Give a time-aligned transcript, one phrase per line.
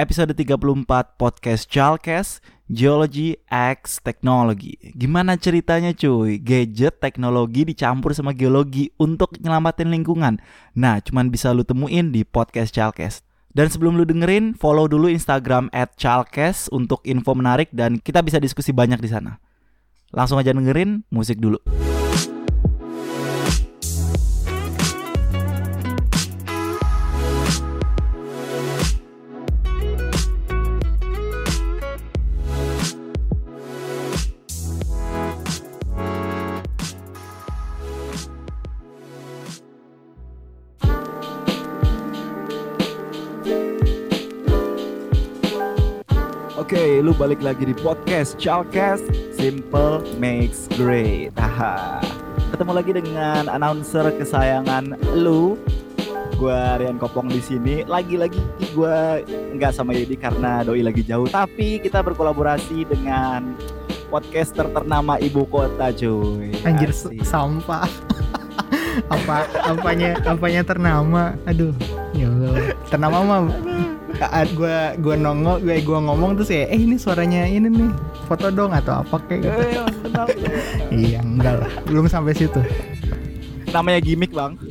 [0.00, 2.40] episode 34 podcast Chalkes
[2.72, 4.80] Geology X Technology.
[4.96, 6.40] Gimana ceritanya cuy?
[6.40, 10.40] Gadget teknologi dicampur sama geologi untuk nyelamatin lingkungan.
[10.72, 13.20] Nah, cuman bisa lu temuin di podcast Chalkes.
[13.52, 18.40] Dan sebelum lu dengerin, follow dulu Instagram at Chalkes untuk info menarik dan kita bisa
[18.40, 19.36] diskusi banyak di sana.
[20.16, 21.60] Langsung aja dengerin musik dulu.
[46.70, 49.02] Oke, lu balik lagi di podcast Chalkes
[49.34, 51.34] Simple Makes Great.
[51.34, 51.98] Haha.
[52.54, 55.58] Ketemu lagi dengan announcer kesayangan lu.
[56.38, 57.82] Gua Rian Kopong di sini.
[57.82, 58.38] Lagi-lagi
[58.70, 63.58] gua nggak sama Yedi karena doi lagi jauh, tapi kita berkolaborasi dengan
[64.06, 66.54] podcaster ternama ibu kota, cuy.
[66.62, 67.26] Anjir Asik.
[67.26, 67.90] sampah.
[69.10, 71.74] apa apanya apanya ternama aduh
[72.12, 73.40] ya Allah ternama mah
[74.18, 77.90] saat gua gua nongol gue gua ngomong terus ya eh ini suaranya ini nih
[78.26, 79.86] foto dong atau apa kayak gitu Eh,
[81.14, 82.60] iya enggak lah belum sampai situ
[83.70, 84.58] Namanya gimmick, Bang.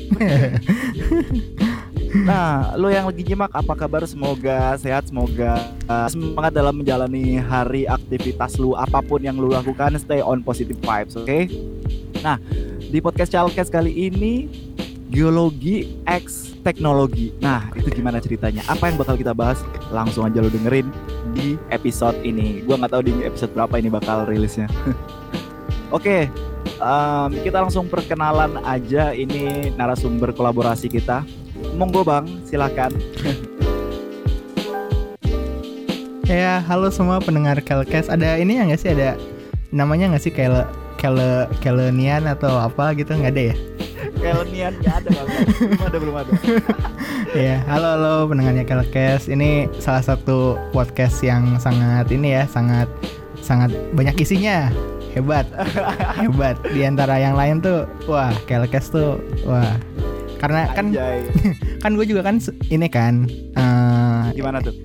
[2.10, 4.02] Nah, lo yang lagi nyimak apa kabar?
[4.10, 9.94] Semoga sehat, semoga uh, semangat dalam menjalani hari aktivitas lu apa pun yang lu lakukan,
[10.02, 11.46] stay on positive vibes, oke?
[12.26, 12.42] Nah,
[12.90, 14.50] di podcast Chalkes kali ini
[15.14, 17.32] geologi X teknologi.
[17.40, 18.62] Nah, itu gimana ceritanya?
[18.68, 19.64] Apa yang bakal kita bahas?
[19.90, 20.88] Langsung aja lu dengerin
[21.34, 22.62] di episode ini.
[22.64, 24.68] Gua nggak tahu di episode berapa ini bakal rilisnya.
[25.96, 26.30] Oke,
[26.78, 31.26] em, kita langsung perkenalan aja ini narasumber kolaborasi kita.
[31.76, 32.94] Monggo bang, silakan.
[36.30, 39.18] ya halo semua pendengar Kelkes ada ini ya nggak sih ada
[39.74, 40.62] namanya nggak sih Kele
[40.94, 43.56] Kele Kelenian atau apa gitu nggak ada ya
[44.20, 46.32] Kelenian nggak ada belum ada belum ada.
[47.32, 49.32] Ya, halo halo pendengarnya Kelkes.
[49.32, 52.92] Ini salah satu podcast yang sangat ini ya, sangat
[53.40, 54.68] sangat banyak isinya.
[55.16, 55.48] Hebat.
[56.20, 56.60] Hebat.
[56.68, 59.80] Di antara yang lain tuh, wah, Kelkes tuh, wah.
[60.36, 61.24] Karena kan Anjay,
[61.84, 62.40] kan gue juga kan
[62.72, 63.28] ini kan
[63.60, 64.76] eh gimana tuh?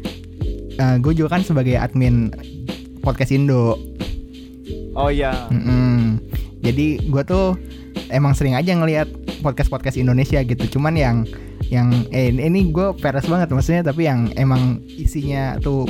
[0.75, 2.31] gue juga kan sebagai admin
[3.03, 3.79] podcast Indo.
[4.95, 6.19] Oh iya, Mm-mm.
[6.63, 7.55] Jadi gue tuh
[8.11, 9.07] emang sering aja ngelihat
[9.45, 10.81] podcast-podcast Indonesia gitu.
[10.81, 11.29] Cuman yang
[11.69, 15.85] yang eh ini gue peres banget maksudnya tapi yang emang isinya tuh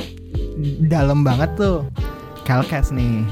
[0.91, 1.87] dalam banget tuh
[2.43, 3.23] Calcast nih.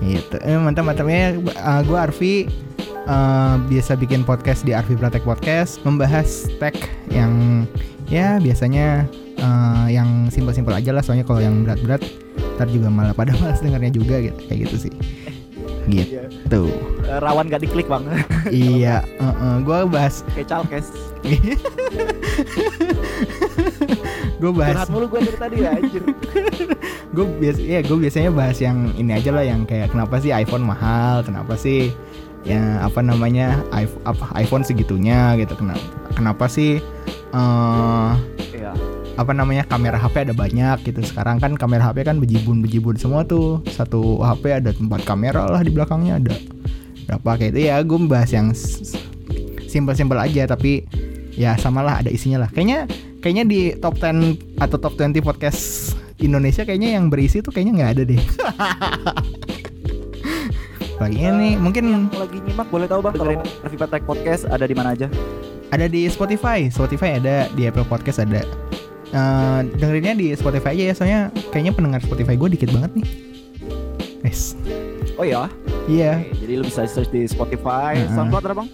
[0.00, 0.36] Gitu.
[0.44, 1.36] Eh, mantap-mantapnya
[1.84, 2.48] gue Arfi
[2.88, 6.76] eh, biasa bikin podcast di Arfi Pratek Podcast membahas tech
[7.12, 7.64] yang
[8.08, 9.04] ya biasanya
[9.40, 12.04] eh, yang simpel-simpel aja lah soalnya kalau yang berat-berat
[12.56, 14.92] ntar juga malah pada malas dengarnya juga gitu kayak gitu sih
[15.86, 17.16] gitu iya.
[17.16, 18.02] Eh, rawan gak diklik bang.
[18.50, 19.02] iya
[19.62, 20.86] gue bahas Kayak Chalkes.
[24.36, 26.02] gue bahas Curhat mulu gue dari tadi ya anjir.
[27.16, 30.66] gue biasa ya gue biasanya bahas yang ini aja lah yang kayak kenapa sih iPhone
[30.66, 31.88] mahal kenapa sih
[32.46, 35.82] ya apa namanya iPhone, apa, iPhone segitunya gitu kenapa
[36.14, 36.78] kenapa sih
[37.36, 38.35] Iya.
[39.16, 41.00] Apa namanya kamera HP ada banyak gitu.
[41.00, 43.64] Sekarang kan kamera HP kan bejibun bejibun semua tuh.
[43.72, 46.36] Satu HP ada tempat kamera lah di belakangnya ada
[47.08, 47.60] berapa kayak itu.
[47.72, 48.52] Ya gue bahas yang
[49.66, 50.84] simpel-simpel aja tapi
[51.32, 52.50] ya samalah ada isinya lah.
[52.52, 52.84] Kayaknya
[53.24, 57.90] kayaknya di top 10 atau top 20 podcast Indonesia kayaknya yang berisi tuh kayaknya nggak
[57.96, 58.20] ada deh.
[60.96, 63.36] Lagi ini mungkin Yang lagi nyimak boleh tahu bang kalau
[63.68, 65.12] Review Tech Podcast ada di mana aja?
[65.74, 68.46] ada di Spotify Spotify ada di Apple Podcast ada
[69.14, 71.20] Eh, dengerinnya di Spotify aja ya soalnya
[71.54, 73.06] kayaknya pendengar Spotify gue dikit banget nih
[74.26, 74.58] Yes.
[75.16, 75.46] Oh iya.
[75.86, 78.10] Iya, Oke, jadi lu bisa search di Spotify, Heeh.
[78.10, 78.68] SoundCloud ada bang?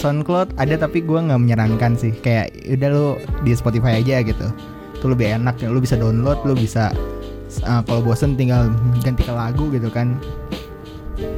[0.00, 2.16] SoundCloud ada tapi gue nggak menyarankan sih.
[2.24, 3.06] Kayak udah lu
[3.44, 4.48] di Spotify aja gitu.
[4.96, 5.68] Itu lebih enak ya.
[5.68, 6.96] Lu bisa download, lu bisa
[7.68, 8.72] uh, kalau bosen tinggal
[9.04, 10.16] ganti ke lagu gitu kan.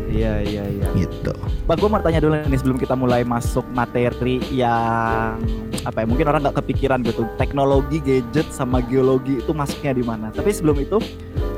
[0.09, 0.87] Iya iya iya.
[0.97, 1.33] Gitu.
[1.69, 5.37] Bang, gue mau tanya dulu nih sebelum kita mulai masuk materi yang
[5.85, 6.07] apa ya?
[6.09, 7.29] Mungkin orang nggak kepikiran gitu.
[7.37, 10.33] Teknologi, gadget, sama geologi itu masuknya di mana?
[10.33, 10.97] Tapi sebelum itu,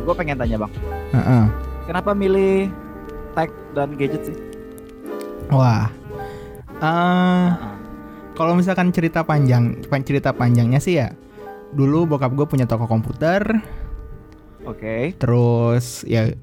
[0.03, 0.73] gue pengen tanya bang,
[1.15, 1.45] Heeh.
[1.87, 2.75] kenapa milih
[3.39, 4.37] tech dan gadget sih?
[5.55, 5.87] Wah.
[6.83, 7.47] Eh,
[8.35, 11.15] kalau misalkan cerita panjang, pan- cerita panjangnya sih ya.
[11.71, 13.47] Dulu bokap gue punya toko komputer,
[14.67, 15.15] Oke.
[15.23, 16.35] terus ya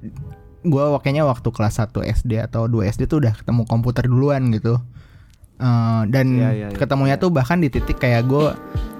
[0.59, 4.77] gue waktunya waktu kelas 1 SD atau 2 SD tuh udah ketemu komputer duluan gitu
[5.57, 6.77] Eh, dan Iya, iya, iya.
[6.77, 7.23] ketemunya Iya.
[7.25, 8.53] tuh bahkan di titik kayak gue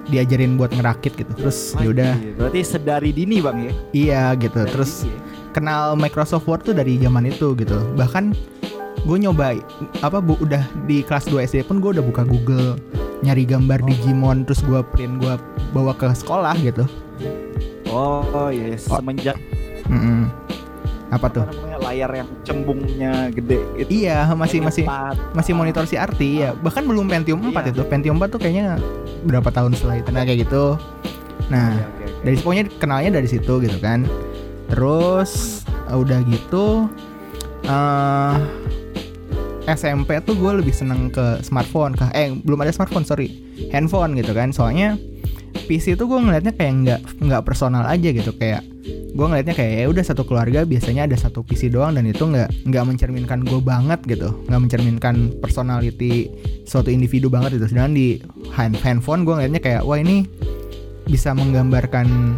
[0.07, 2.33] diajarin buat ngerakit gitu terus ya udah iya.
[2.33, 3.74] Berarti sedari dini bang ya.
[3.94, 5.19] iya gitu Dari terus dini ya?
[5.54, 8.33] kenal Microsoft Word tuh dari zaman itu gitu bahkan
[9.00, 9.54] gue nyoba
[10.01, 12.81] apa bu udah di kelas 2 SD pun gue udah buka Google
[13.19, 13.86] nyari gambar Oh.
[13.86, 15.38] Digimon terus gue print gue
[15.71, 16.89] bawa ke sekolah gitu
[17.86, 18.98] Oh yes, Oh.
[18.98, 19.38] semenjak
[19.86, 20.25] Mm-mm.
[21.07, 21.45] Apa tuh?
[21.80, 24.04] Layar yang cembungnya gede itu.
[24.04, 25.15] iya masih masih empat.
[25.31, 27.71] masih monitor CRT ya bahkan belum Pentium 4 Iya.
[27.71, 27.81] itu.
[27.88, 28.75] Pentium 4 tuh kayaknya
[29.24, 30.09] berapa tahun setelah itu.
[30.12, 30.63] Nah kayak gitu.
[31.48, 32.24] Nah Oke, oke, oke.
[32.24, 34.04] dari pokoknya kenalnya dari situ gitu kan.
[34.68, 36.92] Terus uh, udah gitu
[37.63, 38.36] eh
[39.68, 43.31] SMP tuh gue lebih seneng ke smartphone ke eh belum ada smartphone sorry.
[43.71, 44.51] Handphone gitu kan.
[44.51, 44.95] Soalnya
[45.68, 48.31] PC tuh gue ngelihatnya kayak nggak nggak personal aja gitu.
[48.31, 48.63] Kayak
[49.07, 52.68] gue ngelihatnya kayak ya udah satu keluarga biasanya ada satu PC doang dan itu nggak
[52.68, 54.30] nggak mencerminkan gue banget gitu.
[54.45, 56.27] Nggak mencerminkan personality
[56.63, 57.65] suatu individu banget gitu.
[57.68, 58.19] Sedangkan di
[58.51, 60.27] hand handphone gue ngelihatnya kayak wah ini
[61.04, 62.36] bisa menggambarkan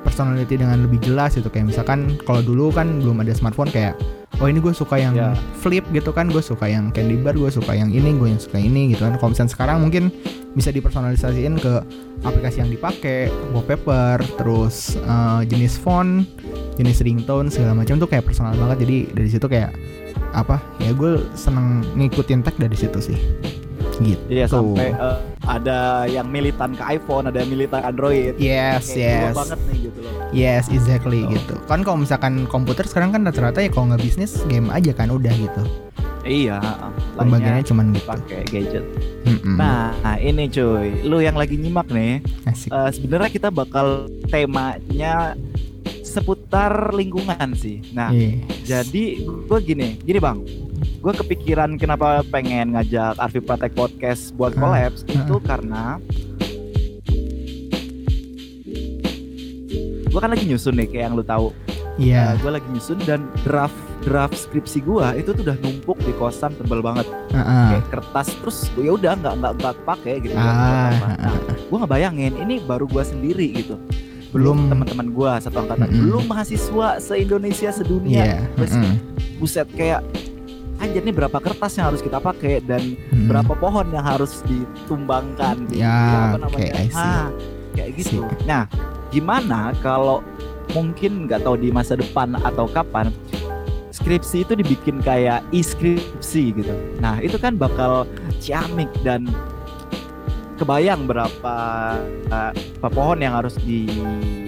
[0.00, 1.46] personality dengan lebih jelas gitu.
[1.46, 3.94] Kayak misalkan kalau dulu kan belum ada smartphone kayak
[4.38, 5.34] oh ini gue suka yang Ya.
[5.60, 6.26] flip gitu kan.
[6.28, 9.14] Gue suka yang candy bar gue suka yang ini gue yang suka ini gitu kan.
[9.16, 10.10] Kalau misalnya sekarang mungkin
[10.58, 11.78] bisa dipersonalisasiin ke
[12.20, 16.26] aplikasi yang dipakai wallpaper terus eh, jenis font
[16.74, 19.70] jenis ringtone segala macam tuh kayak personal banget jadi dari situ kayak
[20.34, 23.18] apa ya gue seneng ngikutin tag dari situ sih
[23.98, 28.38] gitu Iya sampai eh, ada yang militan ke iPhone, ada yang militan Android.
[28.38, 30.12] yes Kayak gua yes banget nih gitu loh.
[30.30, 31.32] Yes, exactly Oh.
[31.32, 31.54] gitu.
[31.66, 35.34] Kan kalau misalkan komputer sekarang kan rata-rata ya kalau nggak bisnis game aja kan udah
[35.34, 35.62] gitu.
[36.28, 36.60] Iya,
[37.16, 38.04] lainnya cuman gitu.
[38.04, 38.84] pakai gadget.
[39.24, 39.56] Mm-mm.
[39.56, 39.90] Nah,
[40.20, 42.68] ini cuy, lu yang lagi nyimak nih, Asik.
[42.68, 43.86] eh, sebenarnya kita bakal
[44.28, 45.32] temanya
[46.04, 47.80] seputar lingkungan sih.
[47.90, 48.44] Nah, Yes.
[48.62, 50.44] jadi gue gini, gini bang,
[50.98, 55.12] gue kepikiran kenapa pengen ngajak Arfi Pratek podcast buat Ah, collabs ah.
[55.14, 55.84] itu karena
[60.08, 61.52] gue kan lagi nyusun nih kayak yang lu tahu.
[61.98, 62.38] Iya.
[62.38, 66.78] gue lagi nyusun dan draft draft skripsi gue itu tuh udah numpuk di kosan tebel
[66.78, 67.66] banget Heeh.
[67.74, 72.54] kayak kertas terus ya udah nggak nggak nggak pakai gitu Ah, nah, gue ngebayangin ini
[72.60, 73.74] baru gue sendiri gitu
[74.28, 76.00] belum teman-teman gue satu angkatan Mm-mm.
[76.00, 78.38] belum mahasiswa se Indonesia sedunia Iya.
[78.54, 78.94] terus mm-mm.
[79.36, 80.04] buset kayak
[80.78, 83.26] anjir nih berapa kertas yang harus kita pakai dan Mm.
[83.26, 86.94] berapa pohon yang harus ditumbangkan di Ya, apa oke, I see.
[86.94, 87.26] Ah,
[87.72, 88.68] kayak gitu nah
[89.08, 90.20] gimana kalau
[90.76, 93.08] mungkin nggak tahu di masa depan atau kapan
[93.88, 96.74] skripsi itu dibikin kayak e-skripsi gitu.
[97.02, 98.06] Nah itu kan bakal
[98.38, 99.26] ciamik dan
[100.58, 101.54] kebayang berapa
[102.34, 103.86] uh, apa pohon yang harus di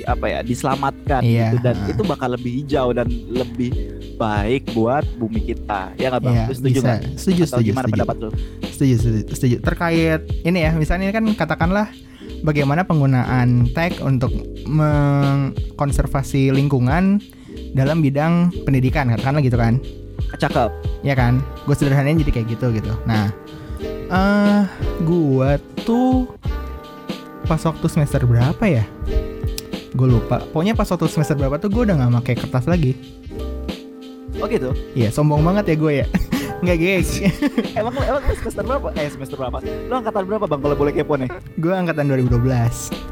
[0.04, 1.56] apa ya diselamatkan Iya, gitu.
[1.62, 3.70] Dan itu bakal lebih hijau dan lebih
[4.18, 5.94] baik buat bumi kita.
[5.96, 6.34] Ya nggak bang?
[6.50, 7.00] Lu setuju nggak?
[7.14, 7.94] Setuju, Atau setuju, gimana setuju.
[7.94, 8.30] pendapat lu?
[8.70, 9.56] Setuju, setuju, setuju.
[9.62, 11.86] Terkait ini ya, misalnya ini kan katakanlah
[12.42, 14.32] bagaimana penggunaan tag untuk
[14.66, 17.20] mengkonservasi lingkungan
[17.74, 19.78] dalam bidang pendidikan, katakanlah gitu kan.
[20.30, 20.70] cakep.
[21.02, 21.42] Ya kan?
[21.66, 22.92] Gue sederhanain jadi kayak gitu gitu.
[23.04, 23.34] Nah
[24.10, 24.62] eh
[25.02, 25.50] gue
[25.86, 26.30] tuh
[27.46, 28.84] pas waktu semester berapa ya?
[29.94, 30.38] Gue lupa.
[30.54, 32.94] Pokoknya pas waktu semester berapa tuh gue udah nggak pakai kertas lagi.
[34.40, 34.70] Oh gitu?
[34.94, 36.06] Iya sombong banget ya gue ya
[36.60, 37.10] nggak guys.
[37.78, 38.88] Emang lu- emang lu semester berapa?
[38.96, 39.56] Eh semester berapa?
[39.64, 41.30] Lu angkatan berapa bang kalau boleh kepo nih?
[41.56, 43.10] Gue angkatan 2012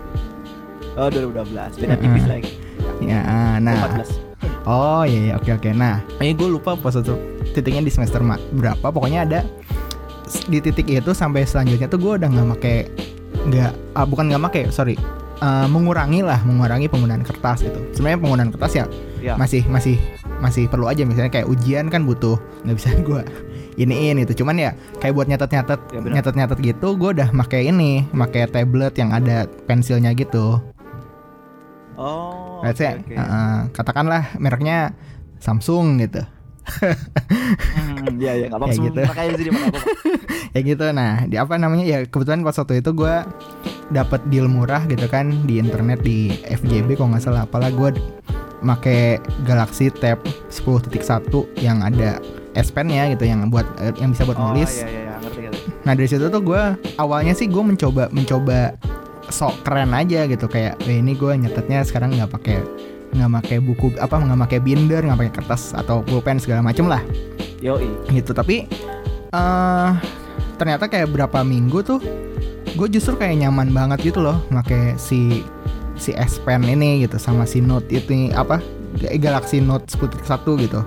[0.99, 2.53] oh 2012 beda tipis lagi.
[2.99, 3.23] Ya
[3.62, 3.87] nah.
[3.95, 4.29] 14
[4.69, 5.35] Oh iya, iya.
[5.40, 5.71] Oke oke.
[5.73, 7.17] Nah, ini gue lupa pas satu
[7.57, 8.21] titiknya di semester
[8.52, 8.93] berapa.
[8.93, 9.40] Pokoknya ada
[10.28, 12.76] di titik itu sampai selanjutnya tuh gue udah nggak make
[13.49, 15.00] nggak ah, bukan nggak make sorry
[15.38, 17.78] Eh, mengurangi lah mengurangi penggunaan kertas gitu.
[17.95, 18.85] Sebenarnya penggunaan kertas ya
[19.18, 19.35] Ya.
[19.35, 19.99] masih masih
[20.38, 23.23] masih perlu aja misalnya kayak ujian kan butuh nggak bisa gue
[23.75, 27.59] iniin itu cuman ya kayak buat nyatet nyatet Ya, nyatet nyatet gitu gue udah make
[27.59, 30.62] ini make tablet yang ada pensilnya gitu
[31.95, 33.14] oh Let's say, oke, oke.
[33.14, 34.95] uh-uh, katakanlah mereknya
[35.38, 36.23] Samsung gitu.
[36.68, 38.99] Hmm, iya iya nggak apa-apa semua gitu.
[38.99, 39.80] nggak apa-apa
[40.54, 40.85] ya gitu.
[40.90, 43.14] Nah, di apa namanya ya kebetulan pas waktu itu gue
[43.88, 47.42] dapat deal murah gitu kan di internet di FJB kalau nggak salah.
[47.49, 47.97] Apalah gue
[48.61, 50.18] make Galaxy Tab
[50.50, 50.90] 10.1
[51.62, 52.18] yang ada
[52.59, 54.83] S Pen-nya gitu yang buat eh, yang bisa buat oh nulis.
[54.83, 56.62] iya iya iya, ngerti ngerti Nah dari situ tuh gue
[56.99, 58.75] awalnya sih gue mencoba mencoba
[59.30, 62.59] sok keren aja gitu kayak "Weh, ini gue nyatetnya sekarang nggak pakai
[63.14, 67.00] nggak pakai buku apa nggak pakai binder nggak pakai kertas atau pulpen segala macem lah
[67.64, 68.68] yoi gitu tapi
[69.33, 69.90] eh
[70.61, 72.00] ternyata kayak berapa minggu tuh
[72.78, 75.42] gue justru kayak nyaman banget gitu loh pakai si
[75.99, 78.62] si S Pen ini gitu sama si Note itu apa
[79.18, 80.23] Galaxy Note 10.1
[80.62, 80.80] gitu.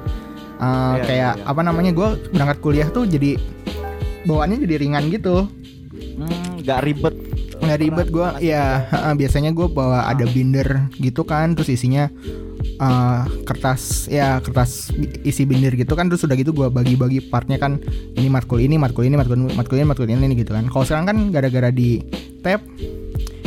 [0.61, 1.49] Eh, Iya, kayak iya, iya.
[1.51, 3.35] apa namanya gue berangkat kuliah tuh jadi
[4.23, 5.49] bawaannya jadi ringan gitu.
[6.15, 7.15] Hmm, nggak ribet.
[7.61, 12.09] Nggak ribet gue ya biasanya gue bawa ada binder gitu kan terus isinya
[12.81, 14.89] eh, kertas ya kertas
[15.21, 16.09] isi binder gitu kan.
[16.09, 17.77] Terus udah gitu gue bagi-bagi partnya kan
[18.17, 20.65] ini matkul ini matkul ini matkul ini matkul ini matkul ini gitu kan.
[20.65, 22.01] Kalau sekarang kan gara-gara di
[22.41, 22.65] tab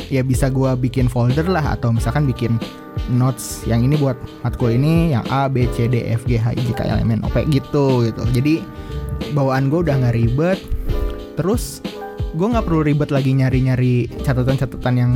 [0.08, 1.74] ya bisa gue bikin folder lah.
[1.74, 2.56] Atau misalkan bikin
[3.10, 6.62] notes yang ini buat matkul ini yang A B C D F G H I
[6.62, 8.22] J K L M N O P gitu gitu.
[8.30, 8.62] Jadi
[9.34, 10.62] bawaan gue udah nggak ribet.
[11.34, 11.82] Terus
[12.34, 15.12] gue nggak perlu ribet lagi nyari-nyari catatan-catatan yang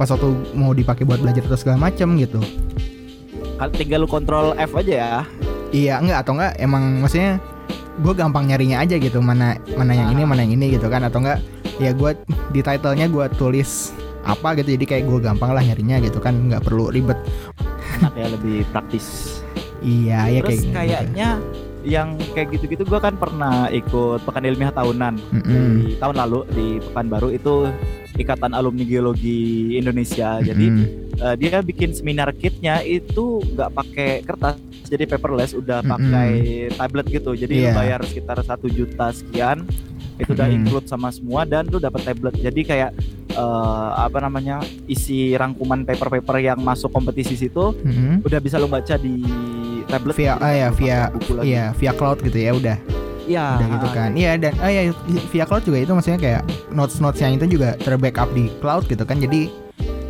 [0.00, 2.40] pas waktu mau dipakai buat belajar atau segala macem gitu
[3.70, 5.12] tinggal lu kontrol F aja ya.
[5.70, 7.38] iya enggak atau enggak emang maksudnya
[8.00, 11.20] gue gampang nyarinya aja gitu mana mana yang ini mana yang ini gitu kan atau
[11.20, 11.38] enggak
[11.76, 12.10] ya gue
[12.50, 13.92] di titlenya gue tulis
[14.22, 17.18] apa gitu jadi kayak gue gampang lah nyarinya gitu kan nggak perlu ribet
[18.00, 19.38] Enak ya lebih praktis.
[19.82, 20.58] iya ya kayak
[21.12, 21.61] gitu.
[21.82, 25.82] Yang kayak gitu-gitu gue kan pernah ikut pekan ilmiah tahunan Mm-mm.
[25.82, 27.54] di tahun lalu di Pekanbaru itu
[28.12, 30.36] Ikatan Alumni Geologi Indonesia.
[30.38, 31.16] Jadi Mm-mm.
[31.16, 35.92] eh, dia bikin seminar kitnya itu nggak pakai kertas, jadi paperless, udah Mm-mm.
[35.96, 36.30] pakai
[36.76, 37.32] tablet gitu.
[37.32, 37.72] Jadi Iya.
[37.72, 39.64] bayar sekitar satu juta sekian,
[40.20, 40.60] itu udah Mm-mm.
[40.60, 42.36] include sama semua dan lu dapat tablet.
[42.36, 42.90] Jadi kayak
[43.32, 48.20] eh, apa namanya isi rangkuman paper-paper yang masuk kompetisi situ Mm-mm.
[48.28, 49.24] udah bisa lu baca di
[49.92, 50.16] tablet.
[50.16, 50.98] via Jadi ah ya via
[51.44, 52.78] iya via cloud gitu ya udah.
[53.22, 54.10] Iya, udah gitu kan.
[54.18, 54.82] Iya dan ah ya
[55.30, 59.04] via cloud juga itu maksudnya kayak notes notes yang itu juga terbackup di cloud gitu
[59.04, 59.20] kan.
[59.20, 59.52] Jadi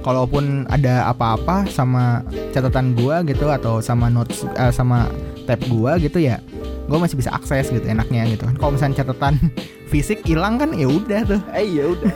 [0.02, 5.06] kalaupun ada apa-apa sama catatan gua gitu atau sama notes eh, sama
[5.44, 6.38] tab gua gitu ya
[6.87, 9.38] gua masih bisa akses gitu enaknya gitu kan kalau misalnya catatan
[9.92, 12.12] fisik hilang kan ya udah tuh Eh ya udah.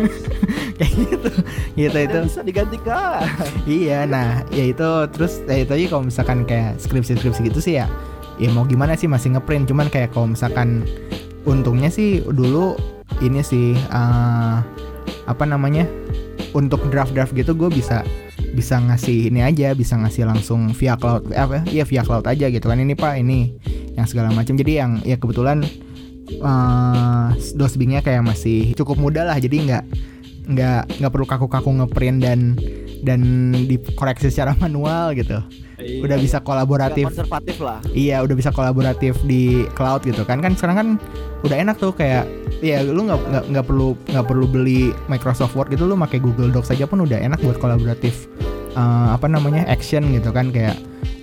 [0.80, 1.30] kayak gitu
[1.76, 3.20] gitu itu bisa digantikan.
[3.68, 7.86] Iya, nah ya itu terus ya itu aja kalau misalkan kayak skripsi-skripsi gitu sih ya,
[8.40, 10.88] ya mau gimana sih masih ngeprint, cuman kayak kalau misalkan
[11.44, 12.80] untungnya sih dulu
[13.20, 14.56] ini sih eh,
[15.28, 15.84] apa namanya
[16.56, 18.00] untuk draft-draft gitu gue bisa
[18.56, 22.48] bisa ngasih ini aja, bisa ngasih langsung via cloud, eh, apa ya via cloud aja
[22.48, 23.52] gitu kan ini pak ini
[23.92, 24.56] yang segala macam.
[24.56, 25.60] Jadi yang ya kebetulan
[26.26, 29.84] eh dosbingnya kayak masih cukup mudah lah, jadi nggak
[30.46, 32.40] nggak nggak perlu kaku-kaku ngeprint dan
[33.04, 33.20] dan
[33.68, 35.38] dikoreksi secara manual gitu.
[36.00, 37.04] Udah bisa Agak kolaboratif.
[37.12, 37.78] konservatif lah.
[37.92, 40.40] Iya, udah bisa kolaboratif di cloud gitu kan.
[40.40, 40.88] Kan sekarang kan
[41.44, 42.24] udah enak tuh kayak
[42.64, 46.48] ya lu nggak nggak nggak perlu nggak perlu beli Microsoft Word gitu lu pakai Google
[46.48, 48.30] Docs aja pun udah enak buat kolaboratif
[48.72, 50.76] eh, apa namanya action gitu kan kayak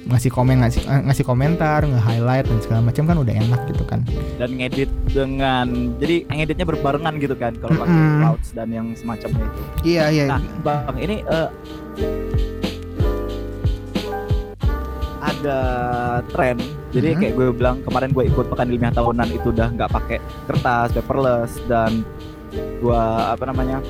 [0.03, 4.03] ngasih komen ngasih eh, ngasih komentar nge-highlight dan segala macam kan udah enak gitu kan.
[4.35, 8.19] dan ngedit dengan jadi ngeditnya berbarengan gitu kan kalau pakai Mm-mm.
[8.19, 9.61] clouds dan yang semacamnya itu.
[9.95, 10.25] Iya, iya.
[10.27, 11.49] Nah, Bang, ini eh,
[15.23, 15.59] ada
[16.35, 16.59] tren.
[16.93, 17.19] Jadi Mhm.
[17.19, 21.57] kayak gue bilang kemarin gue ikut pekan ilmiah tahunan itu udah nggak pakai kertas, paperless
[21.65, 22.05] dan
[22.79, 23.81] gua apa namanya?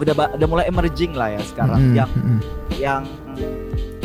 [0.00, 2.10] udah udah mulai emerging lah ya sekarang Mm-mm, yang
[2.80, 3.02] yang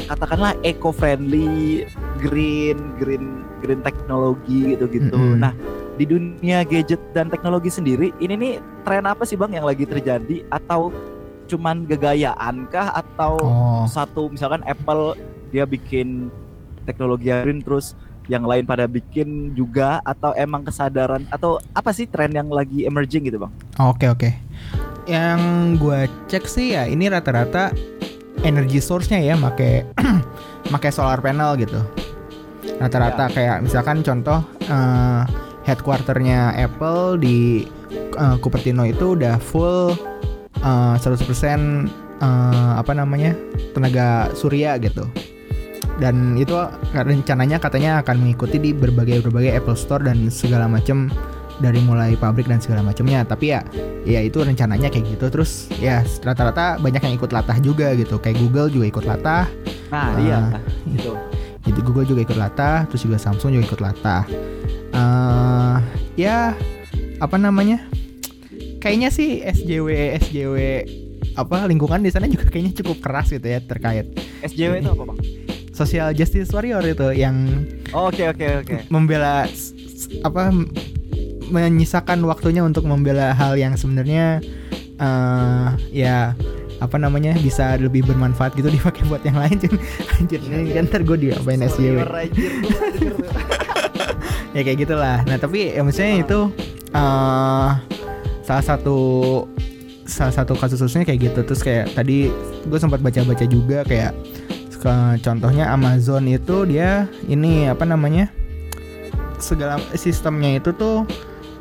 [0.06, 1.88] katakanlah eco friendly,
[2.20, 5.16] green, green, green teknologi gitu-gitu.
[5.16, 5.40] Mm-mm.
[5.40, 5.56] Nah,
[5.96, 10.44] di dunia gadget dan teknologi sendiri, ini nih tren apa sih bang yang lagi terjadi?
[10.52, 10.92] Atau
[11.48, 12.92] cuman gegayaan kah?
[12.92, 13.88] Atau Oh.
[13.88, 15.16] satu misalkan Apple
[15.50, 16.28] dia bikin
[16.84, 17.96] teknologi green terus
[18.28, 20.02] yang lain pada bikin juga?
[20.06, 21.26] Atau emang kesadaran?
[21.30, 23.52] Atau apa sih tren yang lagi emerging gitu bang?
[23.82, 24.30] Oke oke.
[25.06, 25.42] Yang
[25.78, 27.70] gue cek sih ya ini rata-rata
[28.42, 29.86] energy source-nya ya make
[30.74, 31.82] make solar panel gitu.
[32.82, 35.22] Rata-rata kayak misalkan contoh eh,
[35.66, 39.94] headquarternya Apple di eh, Cupertino itu udah full
[40.62, 43.38] eh, 100% eh, apa namanya
[43.74, 45.06] tenaga surya gitu.
[45.96, 46.52] Dan itu
[46.92, 51.08] rencananya katanya akan mengikuti di berbagai berbagai Apple Store dan segala macam
[51.56, 53.24] dari mulai pabrik dan segala macamnya.
[53.24, 53.64] Tapi ya
[54.04, 55.32] ya itu rencananya kayak gitu.
[55.32, 58.20] Terus ya rata-rata banyak yang ikut latah juga gitu.
[58.20, 59.46] Kayak Google juga ikut latah.
[59.88, 60.40] Nah, Ah, iya.
[60.90, 61.14] Gitu.
[61.66, 64.24] jadi Google juga ikut latah terus juga Samsung juga ikut latah.
[64.92, 65.76] Eh
[66.20, 66.52] ya
[67.18, 67.80] apa namanya?
[68.84, 69.88] Kayaknya sih SJW
[70.20, 70.58] SJW
[71.36, 74.12] apa lingkungan di sana juga kayaknya cukup keras gitu ya terkait.
[74.44, 75.20] SJW itu apa bang?
[75.76, 78.76] Social justice warrior itu yang Oke oke oke.
[78.88, 79.44] membela
[80.24, 80.48] apa
[81.52, 84.40] menyisakan waktunya untuk membela hal yang sebenarnya
[84.96, 86.32] eh ya
[86.80, 89.76] apa namanya bisa lebih bermanfaat gitu dipakai buat yang lain Cun.
[90.20, 92.00] anjir ini kan ntar gue diapain SJW
[94.56, 96.40] ya kayak gitulah nah tapi ya maksudnya itu
[96.96, 97.70] eh
[98.48, 98.98] salah satu
[100.06, 102.30] salah satu kasus kasusnya kayak gitu terus kayak tadi
[102.64, 104.14] gue sempat baca-baca juga kayak
[104.86, 108.30] ke- contohnya Amazon itu dia ini apa namanya?
[109.42, 111.10] Segala sistemnya itu tuh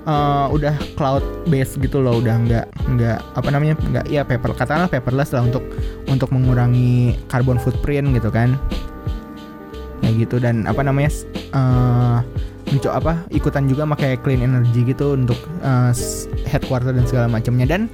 [0.04, 4.92] eh, udah cloud based gitu loh udah nggak nggak apa namanya nggak ya paper katakanlah
[4.92, 5.64] paperless lah untuk
[6.04, 8.60] untuk mengurangi carbon footprint gitu kan.
[10.04, 11.08] Kayak gitu dan apa namanya
[11.56, 12.18] eh
[12.68, 15.40] menco apa ikutan juga pakai clean energy gitu untuk
[15.96, 17.64] s- headquarter dan segala macamnya.
[17.64, 17.88] Dan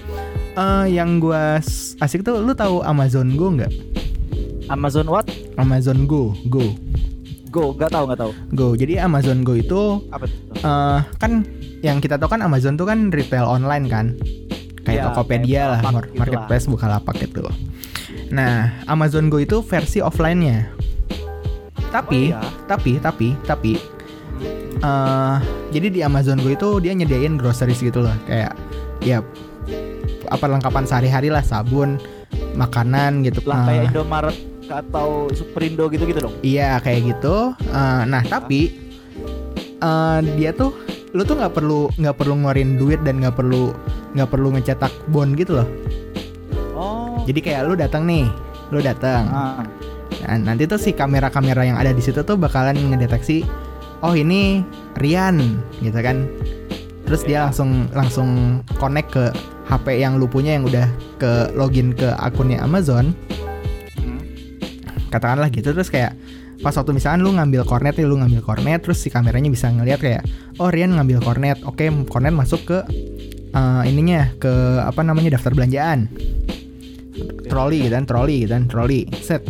[0.58, 1.62] eh, yang gua
[2.02, 3.70] asik tuh lu tahu Amazon Go nggak?
[4.70, 5.10] Amazon?
[5.56, 6.74] Amazon Go Go.
[7.50, 8.32] Go, nggak tahu nggak tahu.
[8.54, 8.68] Go.
[8.78, 11.42] Jadi Amazon Go itu Apa eh kan
[11.82, 14.14] yang kita tahu kan Amazon tuh kan retail online kan?
[14.86, 17.42] Kayak Iya, Tokopedia kayak lah gitu marketplace Bukalapak gitu.
[18.30, 20.70] Nah Amazon Go itu versi offline-nya.
[21.90, 22.40] Tapi Oh, iya.
[22.70, 23.72] tapi tapi tapi
[24.80, 25.36] eh
[25.70, 28.14] jadi di Amazon Go itu dia nyediain groceries gitu loh.
[28.30, 28.54] Kayak
[29.02, 29.18] ya
[30.30, 31.98] apa lengkapan sehari-hari lah sabun
[32.54, 33.42] makanan gitu.
[33.42, 34.36] Lah Eh, kayak Indomaret
[34.70, 36.34] atau Superindo gitu-gitu dong.
[36.40, 37.52] Iya kayak gitu.
[37.58, 38.70] Eh, nah tapi
[39.82, 40.72] eh, dia tuh
[41.10, 43.74] lu tuh nggak perlu nggak perlu ngeluarin duit dan nggak perlu
[44.14, 45.68] nggak perlu ngecetak bond gitu loh.
[46.78, 47.20] Oh.
[47.26, 48.30] Jadi kayak lu datang nih,
[48.70, 49.26] lu datang.
[49.28, 49.62] Ah.
[50.30, 53.42] Nah, nanti tuh si kamera-kamera yang ada di situ tuh bakalan ngedeteksi
[54.04, 54.64] oh ini
[54.98, 56.28] Rian gitu kan.
[57.06, 57.42] Terus dia Iya.
[57.50, 58.28] langsung langsung
[58.78, 59.24] connect ke
[59.66, 60.86] HP yang lu punya yang udah
[61.18, 63.14] ke login ke akunnya Amazon.
[65.10, 66.14] Katakanlah gitu terus kayak
[66.60, 69.98] pas waktu misalkan lu ngambil kornet nih lu ngambil kornet terus si kameranya bisa ngelihat
[69.98, 70.22] kayak
[70.60, 72.78] oh Rian ngambil kornet oke kornet masuk ke
[73.50, 76.06] eh, ininya ke apa namanya daftar belanjaan
[77.48, 79.42] troli gitu kan troli gitu kan troli set.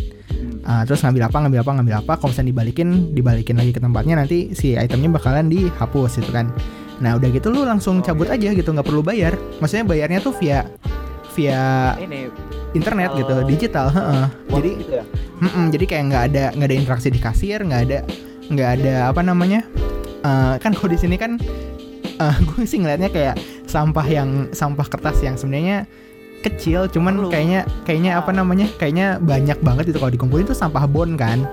[0.60, 4.14] Ah, terus ngambil apa ngambil apa ngambil apa kalau misalnya dibalikin dibalikin lagi ke tempatnya
[4.22, 6.52] nanti si itemnya bakalan dihapus gitu kan
[7.00, 10.36] nah udah gitu lu langsung Oh, cabut aja gitu nggak perlu bayar maksudnya bayarnya tuh
[10.36, 10.68] via
[11.32, 12.28] via Ini
[12.76, 13.88] internet gitu Digital.
[13.88, 14.24] heeh.
[14.28, 15.04] jadi jadi gitu ya.
[15.40, 17.98] Mm-mm, jadi kayak nggak ada nggak ada interaksi di kasir, nggak ada
[18.52, 19.64] nggak ada apa namanya?
[20.20, 21.40] Eh, kan kalau di sini kan
[22.46, 25.88] gue sih ngelihatnya kayak sampah yang sampah kertas yang sebenarnya
[26.44, 27.28] kecil, cuman Perlu.
[27.32, 28.68] kayaknya kayaknya apa namanya?
[28.76, 31.48] Kayaknya banyak banget itu kalau dikumpulin itu sampah bon kan.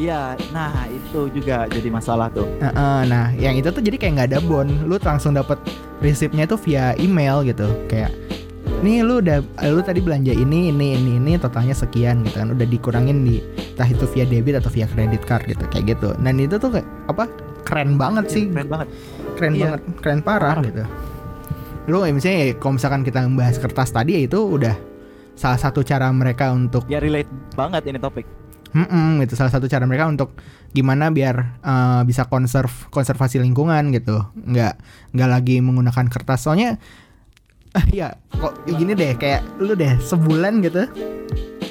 [0.00, 2.48] Iya, nah itu juga jadi masalah tuh.
[2.56, 5.60] Heeh, nah, yang itu tuh jadi kayak nggak ada bon, lu langsung dapet
[6.00, 8.08] resipnya tuh via email gitu, kayak
[8.80, 12.48] nih lu udah lu tadi belanja ini ini ini ini totalnya sekian gitu kan.
[12.56, 13.40] Udah dikurangin di
[13.76, 16.16] entah itu via debit atau via credit card gitu kayak gitu.
[16.16, 17.28] Dan itu tuh kayak apa
[17.68, 18.48] keren banget sih.
[18.48, 18.88] Keren banget.
[19.36, 19.62] keren Iya.
[19.64, 20.84] banget keren parah gitu.
[21.88, 24.76] Lu ya, misalnya ya, kalau misalkan kita membahas kertas tadi ya itu udah
[25.32, 28.28] salah satu cara mereka untuk Ya relate banget ini topik.
[28.70, 29.34] Mm-mm, gitu.
[29.34, 30.36] Salah satu cara mereka untuk
[30.70, 34.24] gimana biar eh, bisa konserv konservasi lingkungan gitu.
[34.44, 34.74] Nggak
[35.16, 36.44] nggak lagi menggunakan kertas.
[36.46, 36.76] Soalnya
[37.90, 40.84] ya kok gini deh kayak lu deh sebulan gitu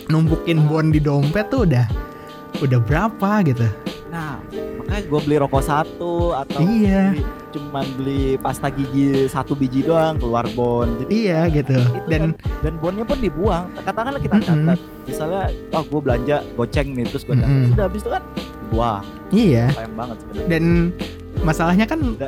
[0.08, 1.86] numpukin bon di dompet tuh udah
[2.60, 3.68] udah berapa gitu
[4.10, 7.14] Nah, makanya gue beli rokok satu atau Iya.
[7.14, 7.22] beli,
[7.54, 10.90] cuman beli pasta gigi satu biji doang keluar bon.
[10.98, 13.70] Jadi iya gitu itu dan kan, dan bonnya pun dibuang.
[13.78, 14.66] Katakanlah kita Mm-mm.
[14.66, 17.54] catat, misalnya, oh gue belanja goceng nih terus gue catat.
[17.54, 17.74] Mm-mm.
[17.78, 18.24] Udah habis itu kan
[18.68, 19.06] buang.
[19.30, 20.48] iya Sayang banget sebenarnya.
[20.50, 20.64] dan
[21.42, 22.20] masalahnya kan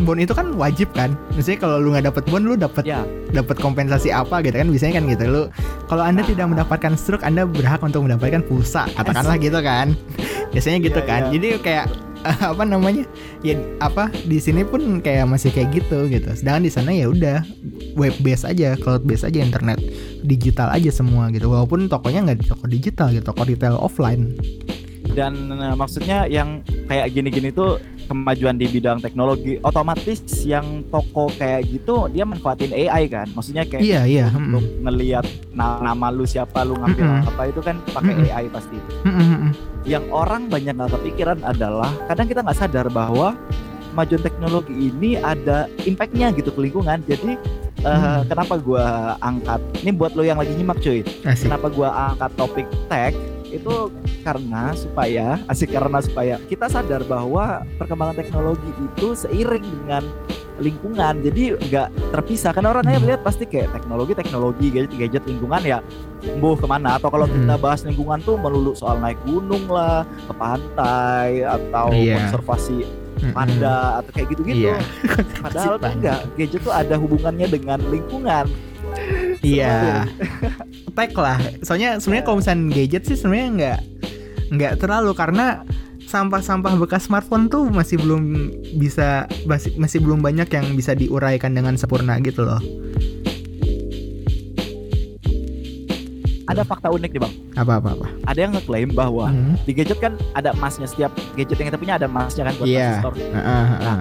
[0.00, 1.14] bon itu kan wajib kan?
[1.34, 4.68] Maksudnya kalau lu nggak dapet bon lu dapet Ya, dapat kompensasi apa gitu kan?
[4.68, 5.24] Biasanya kan gitu.
[5.26, 5.42] Lu
[5.86, 9.92] kalau anda tidak mendapatkan stroke anda berhak untuk mendapatkan pulsa katakanlah gitu kan.
[10.50, 11.20] Biasanya gitu Iya, kan.
[11.28, 11.32] iya.
[11.36, 11.86] jadi kayak
[12.52, 13.04] apa namanya?
[13.40, 16.28] Ya apa di sini pun kayak masih kayak gitu gitu.
[16.34, 17.40] Sedangkan di sana ya udah
[17.96, 19.80] web base aja cloud base aja internet
[20.22, 21.48] digital aja semua gitu.
[21.48, 24.36] Walaupun tokonya nggak di toko digital gitu toko retail offline.
[25.10, 27.80] Dan eh, maksudnya yang kayak gini-gini tuh
[28.10, 33.86] kemajuan di bidang teknologi otomatis yang toko kayak gitu dia manfaatin AI kan maksudnya kayak
[33.86, 34.82] iya iya untuk mm.
[34.82, 35.22] ngelihat
[35.54, 37.30] na- nama lu siapa lu ngambil Mm-mm.
[37.30, 38.26] apa itu kan pakai Mm-mm.
[38.28, 39.50] AI pasti Mm, mm, mm.
[39.86, 43.38] yang orang banyak nggak kepikiran adalah kadang kita nggak sadar bahwa
[43.90, 47.38] kemajuan teknologi ini ada impactnya gitu ke lingkungan jadi
[47.80, 48.28] eh, Hmm.
[48.28, 52.66] kenapa gua angkat ini buat lo yang lagi nyimak cuy asik kenapa gua angkat topik
[52.86, 53.14] tech
[53.50, 60.06] itu karena supaya asik karena supaya kita sadar bahwa perkembangan teknologi itu seiring dengan
[60.56, 63.04] lingkungan jadi nggak terpisah karena orang hanya Hmm.
[63.08, 65.78] melihat pasti kayak teknologi teknologi gadget gadget lingkungan ya
[66.36, 67.32] mbuh ke mana atau kalau Hmm.
[67.34, 72.28] kita bahas lingkungan tuh melulu soal naik gunung lah ke pantai atau Iya.
[72.28, 72.84] konservasi
[73.20, 73.32] Mm, mm.
[73.32, 74.80] panda atau kayak gitu-gitu Iya.
[75.40, 75.88] padahal panda.
[75.92, 78.44] enggak gadget tuh ada hubungannya dengan lingkungan
[79.40, 80.04] Iya.
[80.92, 81.38] Tech lah.
[81.60, 83.78] Soalnya sebenarnya kalau misalnya gadget sih sebenarnya nggak
[84.50, 85.62] nggak terlalu karena
[86.02, 91.74] sampah-sampah bekas smartphone tuh masih belum bisa masih, masih belum banyak yang bisa diuraikan dengan
[91.74, 92.58] sempurna gitu loh.
[96.44, 98.06] ada fakta unik nih bang Apa apa apa.
[98.26, 99.54] ada yang ngeklaim bahwa Hmm.
[99.62, 102.82] di gadget kan ada emasnya setiap gadget yang kita punya ada emasnya kan buat Iya.
[102.98, 103.98] transistor Heeh, heeh.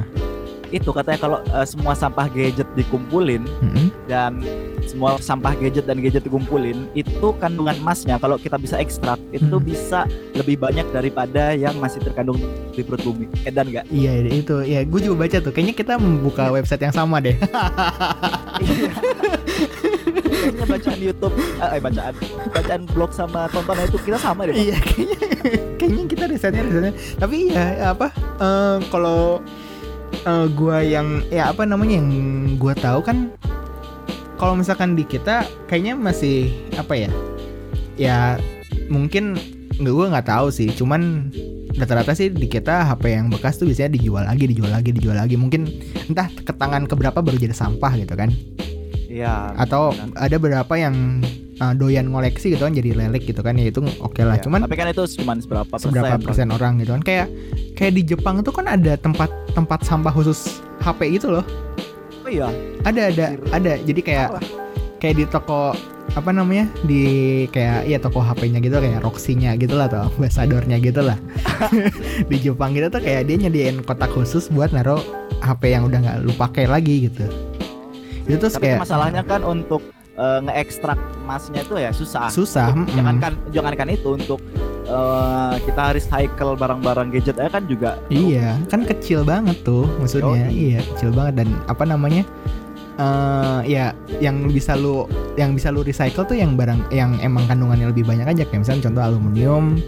[0.69, 3.88] Itu katanya kalau eh, semua sampah gadget dikumpulin Mm-mm.
[4.05, 4.41] dan
[4.82, 9.62] semua sampah gadget dan gadget dikumpulin itu kandungan emasnya kalau kita bisa ekstrak itu Hmm.
[9.62, 9.99] bisa
[10.34, 12.38] lebih banyak daripada yang masih terkandung
[12.71, 13.25] di perut bumi.
[13.43, 13.86] Edan nggak?
[13.89, 17.36] Iya itu ya gue juga baca tuh kayaknya kita membuka website yang sama deh
[18.60, 18.89] Iya.
[20.29, 22.13] Kayaknya bacaan YouTube, eh eh, bacaan,
[22.49, 24.55] bacaan blog sama tontonan itu kita sama deh.
[24.55, 25.17] Iya kayaknya
[25.75, 29.43] kayaknya kita risetnya risetnya tapi ya apa eh, kalau
[30.25, 32.10] eh, gua yang ya apa namanya yang
[32.60, 33.32] gua tahu kan
[34.39, 37.12] kalau misalkan di kita kayaknya masih apa ya
[37.99, 38.17] ya
[38.88, 39.36] mungkin
[39.79, 41.32] nggak gue nggak tahu sih cuman
[41.75, 45.36] rata-rata sih di kita HP yang bekas tuh biasanya dijual lagi dijual lagi dijual lagi
[45.39, 45.67] mungkin
[46.08, 48.32] entah ke tangan keberapa baru jadi sampah gitu kan
[49.10, 49.58] Iya.
[49.58, 50.15] atau benar.
[50.21, 51.25] ada beberapa yang
[51.60, 54.39] uh, doyan ngoleksi gitu kan jadi lelik gitu kan ya itu oke lah.
[54.39, 54.43] Iya.
[54.48, 55.91] cuman tapi kan itu cuma seberapa persen.
[55.91, 57.04] seberapa persen orang gitu kan.
[57.04, 57.28] Kayak
[57.76, 61.45] kayak di Jepang tuh kan ada tempat tempat sampah khusus HP itu loh.
[62.24, 62.50] Oh iya.
[62.88, 63.74] ada ada ada.
[63.84, 64.39] Jadi kayak
[65.00, 65.76] kayak di toko
[66.17, 71.06] apa namanya di kayak iya toko HP-nya gitu kayak Roxy-nya gitu lah atau ambassador-nya gitu
[71.06, 71.17] lah.
[72.30, 75.00] Di Jepang gitu tuh kayak dia nyediain kotak khusus buat naruh
[75.45, 77.30] HP yang udah nggak lu pakai lagi gitu.
[78.26, 79.86] Itu tuh Tapi kayak masalahnya kan untuk
[80.19, 82.27] eh, ngeekstrak emasnya itu ya susah.
[82.27, 82.91] susah mm-mm.
[82.91, 84.39] Jangankan jangankan itu untuk
[84.84, 90.49] eh, kita recycle barang-barang gadget aja kan juga Iya, kan kecil banget tuh maksudnya.
[90.49, 92.27] Iya, kecil banget dan apa namanya?
[92.99, 95.08] eh ya yang bisa lu
[95.39, 98.91] yang bisa lu recycle tuh yang barang yang emang kandungannya lebih banyak aja kayak misalnya
[98.91, 99.79] contoh aluminium,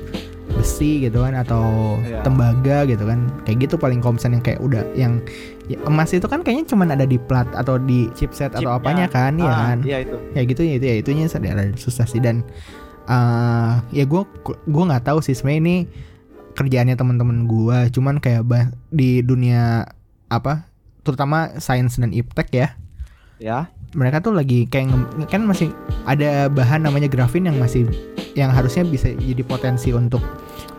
[0.56, 2.24] besi gitu kan atau Iya.
[2.24, 3.28] tembaga gitu kan.
[3.44, 5.14] Kayak gitu paling kalau misalnya yang kayak udah yang
[5.72, 8.78] ya, emas itu kan kayaknya cuman ada di plat atau di chipset atau Chipnya.
[8.78, 9.78] apanya kan, ya Ah, kan.
[9.82, 10.16] Iya itu.
[10.32, 12.44] Ya gitu ya itu ya itunya sadar susah sih dan
[13.04, 15.76] eh ya gue gue nggak tahu sih sebenarnya ini
[16.52, 19.88] kerjaannya teman-teman gue cuman kayak bah- di dunia
[20.28, 20.68] apa
[21.02, 22.68] terutama sains dan iptek ya
[23.36, 23.74] Ya.
[23.92, 24.88] Mereka tuh lagi kayak
[25.28, 25.72] kan masih
[26.04, 27.88] ada bahan namanya grafin yang masih
[28.34, 30.24] yang harusnya bisa jadi potensi untuk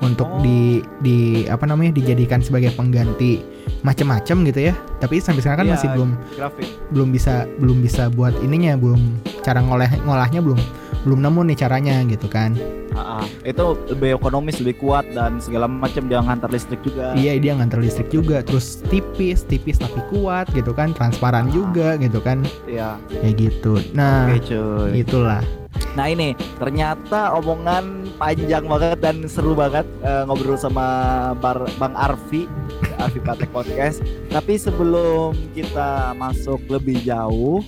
[0.01, 0.41] untuk Oh.
[0.41, 3.45] di di apa namanya dijadikan sebagai pengganti
[3.83, 6.67] macam-macam gitu ya tapi sampai sekarang kan Iya, masih belum Grafit.
[6.91, 9.01] belum bisa belum bisa buat ininya belum
[9.41, 10.59] cara ngolah ngolahnya belum
[11.03, 12.55] belum nemu nih caranya gitu kan
[12.93, 13.27] ah.
[13.43, 17.11] itu lebih ekonomis, lebih kuat dan segala macam dia ngantar listrik juga.
[17.15, 21.53] iya dia nganter listrik juga terus tipis tipis tapi kuat gitu kan transparan Ah.
[21.53, 22.97] juga gitu kan Iya.
[23.11, 24.91] kayak gitu nah Oke cuy.
[24.97, 25.43] itulah
[25.93, 30.85] Nah ini ternyata omongan panjang banget dan seru banget eh, ngobrol sama
[31.35, 32.45] Bar- Bang Arfi,
[32.97, 34.01] Arfi Patek Podcast.
[34.29, 37.61] Tapi sebelum kita masuk lebih jauh,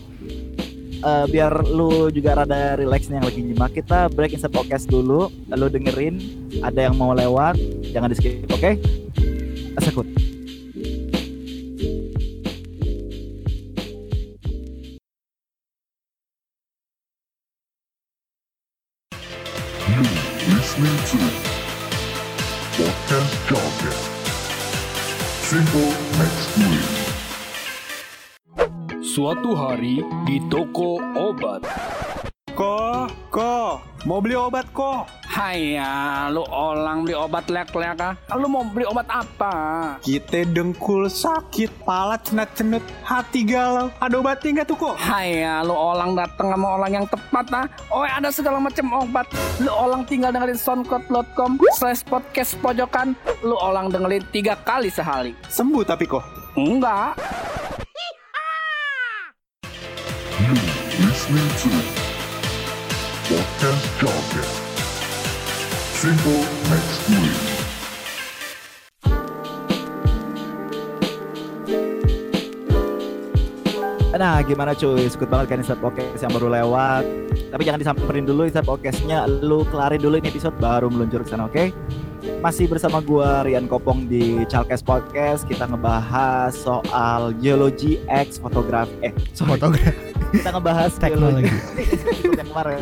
[1.05, 5.29] eh, biar lu juga rada relax nih yang lagi nyimak, kita break insert podcast dulu,
[5.53, 6.17] lalu dengerin
[6.65, 7.61] ada yang mau lewat,
[7.93, 8.73] jangan di skip, oke?
[9.85, 10.09] Sekut.
[20.77, 21.44] listening to
[29.15, 31.63] Suatu hari di toko obat.
[32.51, 33.79] Ko, ko,
[34.11, 35.07] mau beli obat ko?
[35.31, 38.19] Haya, lu orang beli obat lek-lek ah.
[38.35, 39.55] Lu mau beli obat apa?
[40.03, 43.87] Kita dengkul sakit, pala cenut-cenut, hati galau.
[44.03, 44.91] Ada obatnya nggak tuh ko?
[44.99, 47.67] Haya, lu orang datang sama orang yang tepat ah.
[47.95, 49.31] Oh, ada segala macam obat.
[49.63, 53.15] Lu orang tinggal dengerin soundcloud.com slash podcast pojokan.
[53.47, 55.39] Lu orang dengerin tiga kali sehari.
[55.47, 56.19] Sembuh tapi ko.
[56.59, 57.15] Enggak.
[60.35, 60.51] You
[61.07, 61.71] listening to
[63.31, 64.49] Podcast Jargon.
[65.95, 67.39] Simple next week.
[74.19, 77.07] Nah gimana cuy, sekut banget kan insert podcast yang baru lewat.
[77.55, 79.31] Tapi jangan disamperin dulu insert podcastnya.
[79.31, 81.71] Lu kelarin dulu ini episode baru meluncur ke sana oke?
[82.43, 85.47] Masih bersama gua Rian Kopong di Chalkes Podcast.
[85.47, 91.51] Kita ngebahas soal geologi X fotografi Eh sorry, fotografi kita ngebahas teknologi.
[92.39, 92.81] Yang kemarin.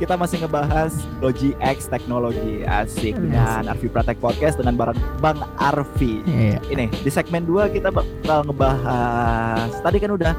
[0.00, 3.16] Kita masih ngebahas Logi X teknologi asik.
[3.16, 6.24] Dengan Arfi Pratek Podcast dengan bareng Bang Arfi.
[6.24, 6.58] Iya.
[6.72, 10.32] ini di segmen 2 kita bakal ngebahas tadi kan udah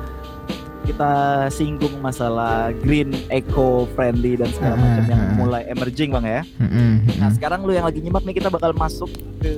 [0.81, 1.11] kita
[1.53, 6.41] singgung masalah green eco friendly dan segala macam yang mulai emerging bang ya.
[7.21, 9.53] Nah sekarang lu yang lagi nyimak nih kita bakal masuk ke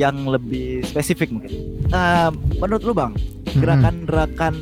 [0.00, 1.67] yang lebih spesifik mungkin.
[1.88, 3.58] Nah menurut lu bang Mm-mm.
[3.58, 4.54] gerakan-gerakan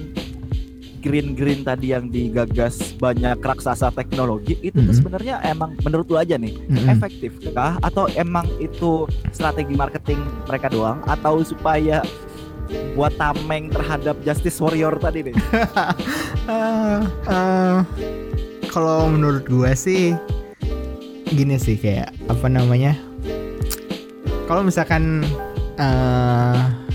[0.98, 4.96] green green tadi yang digagas banyak raksasa teknologi itu tuh Mhm.
[4.96, 6.86] sebenarnya emang menurut lu aja nih Mm-mm.
[6.88, 12.02] efektif kah atau emang itu strategi marketing mereka doang atau supaya
[12.94, 15.36] buat tameng terhadap justice warrior tadi nih
[16.46, 17.76] Eh, eh,
[18.68, 20.14] kalau menurut gua sih
[21.28, 22.94] gini sih kayak apa namanya
[24.46, 25.26] kalau misalkan
[25.76, 26.85] eh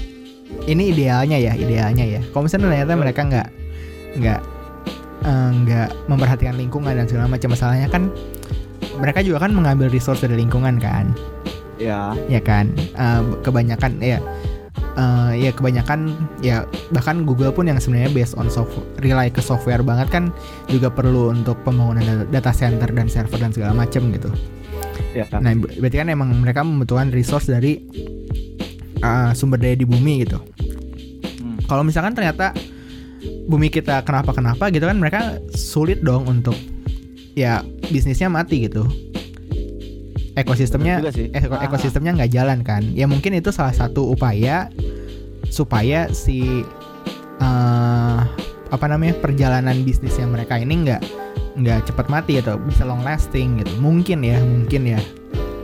[0.67, 2.21] ini idealnya ya idealnya ya.
[2.33, 3.47] Kalau misalnya ternyata mereka nggak
[4.21, 4.39] nggak
[5.25, 8.09] eh, nggak memperhatikan lingkungan dan segala macam masalahnya kan
[8.99, 11.13] mereka juga kan mengambil resource dari lingkungan kan.
[11.81, 12.69] Ya ya kan?
[12.77, 14.21] Eh, kebanyakan ya
[14.97, 19.81] eh, ya kebanyakan ya bahkan Google pun yang sebenarnya based on software rely ke software
[19.81, 20.23] banget kan
[20.67, 24.29] juga perlu untuk pembangunan da- data center dan server dan segala macam gitu.
[25.15, 27.79] ya Nah ber- berarti kan emang mereka membutuhkan resource dari
[29.01, 30.37] eh, sumber daya di bumi gitu.
[31.41, 31.57] Hmm.
[31.65, 32.53] Kalau misalkan ternyata
[33.45, 35.19] bumi kita kenapa kenapa gitu kan mereka
[35.51, 36.55] sulit dong untuk
[37.33, 38.85] ya bisnisnya mati gitu.
[40.31, 41.03] Ekosistemnya
[41.35, 41.67] eko- Ah.
[41.67, 44.71] ekosistemnya nggak jalan kan ya mungkin itu salah satu upaya
[45.51, 46.63] supaya si
[47.37, 48.19] eh,
[48.71, 51.01] apa namanya perjalanan bisnisnya mereka ini nggak
[51.59, 54.99] nggak cepat mati atau bisa long lasting gitu mungkin ya mungkin ya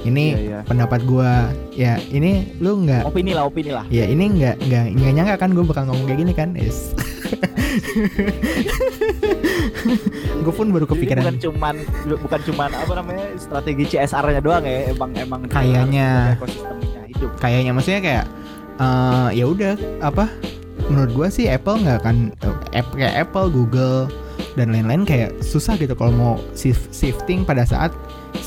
[0.08, 0.60] ini Iya, iya.
[0.63, 1.52] pendapat gua.
[1.72, 3.84] Ya ini lu nggak opini lah opini lah.
[3.88, 6.50] Ya ini nggak nggak nggak nyangka kan gue bakal ngomong kayak gini kan?
[6.54, 6.96] Yes.
[10.38, 11.22] Gue pun baru Jadi kepikiran.
[11.24, 11.76] bukan cuman
[12.17, 16.36] bukan cuman apa namanya strategi CSR-nya doang ya emang emang Kayaknya.
[16.36, 17.32] ekosistemnya hidup.
[17.38, 18.26] Kayaknya maksudnya kayak
[18.78, 20.30] eh ya udah apa
[20.88, 24.08] menurut gua sih Apple nggak akan eh, app kayak Apple Google
[24.54, 27.89] dan lain-lain kayak susah gitu kalau mau shift- shifting pada saat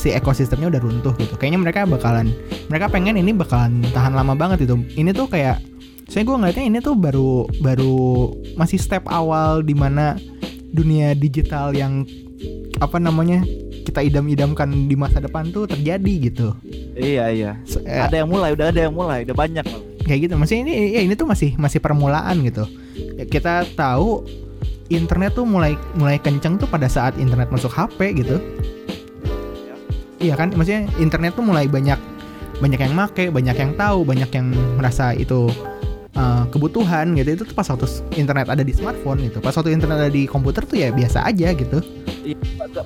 [0.01, 1.37] si ekosistemnya udah runtuh gitu.
[1.37, 2.33] Kayaknya mereka bakalan
[2.73, 4.81] mereka pengen ini bakalan tahan lama banget itu.
[4.97, 5.61] Ini tuh kayak
[6.09, 10.17] saya gue ngeliatnya ini tuh baru baru masih step awal di mana
[10.73, 12.09] dunia digital yang
[12.81, 13.45] apa namanya
[13.85, 16.57] kita idam-idamkan di masa depan tuh terjadi gitu.
[16.97, 17.53] Iya iya.
[17.69, 19.67] So, eh, ada yang mulai udah ada yang mulai udah banyak.
[20.09, 20.35] Kayak gitu.
[20.41, 22.65] Maksudnya ini ya ini tuh masih masih permulaan gitu.
[23.21, 24.25] Ya, kita tahu
[24.91, 28.43] internet tuh mulai mulai kenceng tuh pada saat internet masuk HP gitu
[30.21, 30.53] iya kan?
[30.53, 31.99] Maksudnya internet tuh mulai banyak
[32.61, 35.49] banyak yang make banyak yang tahu banyak yang merasa itu
[36.15, 37.41] uh, kebutuhan gitu.
[37.41, 39.41] Itu tuh pas waktu internet ada di smartphone gitu.
[39.41, 41.81] Pas waktu internet ada di komputer tuh ya biasa aja gitu.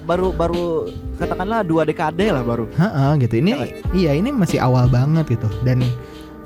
[0.06, 2.70] Baru baru katakanlah dua dekade lah baru.
[2.70, 3.34] Heeh, gitu.
[3.42, 3.66] Ini Iya.
[3.92, 5.50] iya ini masih awal banget gitu.
[5.66, 5.82] Dan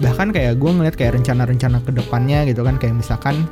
[0.01, 2.81] bahkan kayak gue ngeliat kayak rencana-rencana ke depannya gitu kan.
[2.81, 3.45] Kayak misalkan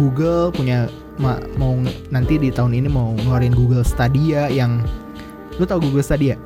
[0.00, 0.88] Google punya
[1.20, 1.76] ma- mau
[2.08, 4.80] nanti di tahun ini mau ngeluarin Google Stadia yang
[5.60, 6.40] lu tau Google Stadia?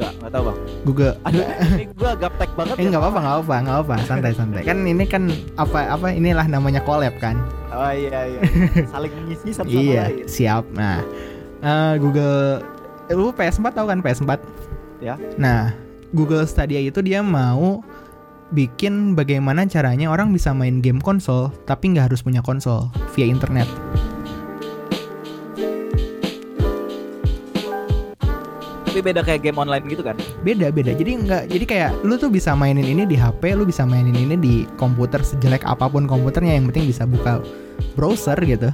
[0.00, 0.58] Nggak nggak tahu bang.
[0.82, 1.44] Google aduh
[1.76, 4.62] ini gua gaptek banget eh nggak apa-apa nggak apa nggak apa santai santai.
[4.64, 5.28] Kan ini kan
[5.60, 7.36] apa apa inilah namanya collab kan?
[7.68, 8.40] Oh iya iya.
[8.92, 10.24] Saling mengisi satu sama iya lain.
[10.24, 10.64] siap.
[10.72, 11.04] Nah
[11.60, 12.64] eh, Google
[13.06, 14.32] eh, lu PS4 tau kan PS4
[14.98, 15.14] Ya.
[15.38, 15.70] nah
[16.10, 17.86] Google Stadia itu dia mau
[18.50, 23.70] bikin bagaimana caranya orang bisa main game konsol tapi nggak harus punya konsol via internet
[28.88, 30.16] tapi beda kayak game online gitu kan?
[30.40, 30.96] Beda beda.
[30.96, 34.34] Jadi nggak jadi kayak lu tuh bisa mainin ini di HP lu bisa mainin ini
[34.34, 37.44] di komputer sejelek apa pun komputernya yang penting bisa buka
[37.94, 38.72] browser gitu.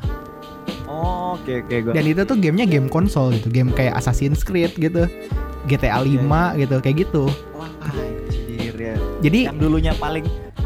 [0.87, 4.73] Oh oke oke gua dan itu tuh gamenya game konsol gitu game kayak Assassin's Creed
[4.79, 5.05] gitu
[5.67, 7.25] GTA 5 Iya, gitu kayak gitu.
[7.53, 8.95] Wah anjir ya.
[9.21, 10.25] Jadi yang dulunya paling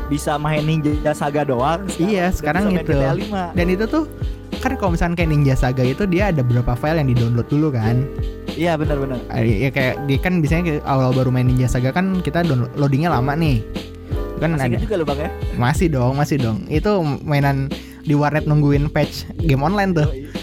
[0.09, 2.93] bisa main Ninja Saga doang Iya, sekarang bisa main itu.
[2.95, 3.13] GTA
[3.53, 3.57] 5.
[3.59, 4.05] dan itu tuh
[4.59, 7.71] kan kalau misalkan kayak Ninja Saga itu dia ada beberapa file yang di download dulu
[7.71, 8.03] kan
[8.59, 12.43] iya benar-benar Eh, ya kayak dia kan biasanya awal baru main Ninja Saga kan kita
[12.43, 13.63] download loadingnya lama nih.
[14.43, 14.75] Kan masih ada.
[14.75, 15.31] inget juga lo bang ya?
[15.55, 16.59] Masih dong masih dong.
[16.67, 17.71] Itu mainan
[18.03, 20.09] di warnet nungguin patch game online tuh.
[20.11, 20.27] Yoi.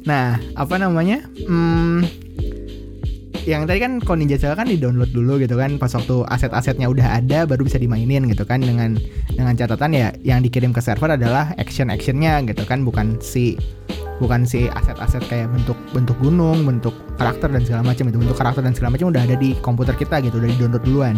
[0.00, 1.20] Nah, apa namanya?
[1.44, 2.08] Hmm,
[3.44, 5.76] yang tadi kan kalau Ninja Saga kan di-download dulu gitu kan.
[5.76, 8.64] Pas waktu aset-asetnya udah ada baru bisa dimainin gitu kan.
[8.64, 8.96] Dengan
[9.28, 12.80] dengan catatan ya yang dikirim ke server adalah action-actionnya gitu kan.
[12.80, 13.60] Bukan si
[14.20, 18.20] bukan si aset-aset kayak bentuk bentuk gunung, bentuk karakter dan segala macam itu.
[18.20, 21.16] Bentuk karakter dan segala macam udah ada di komputer kita gitu udah di-download duluan.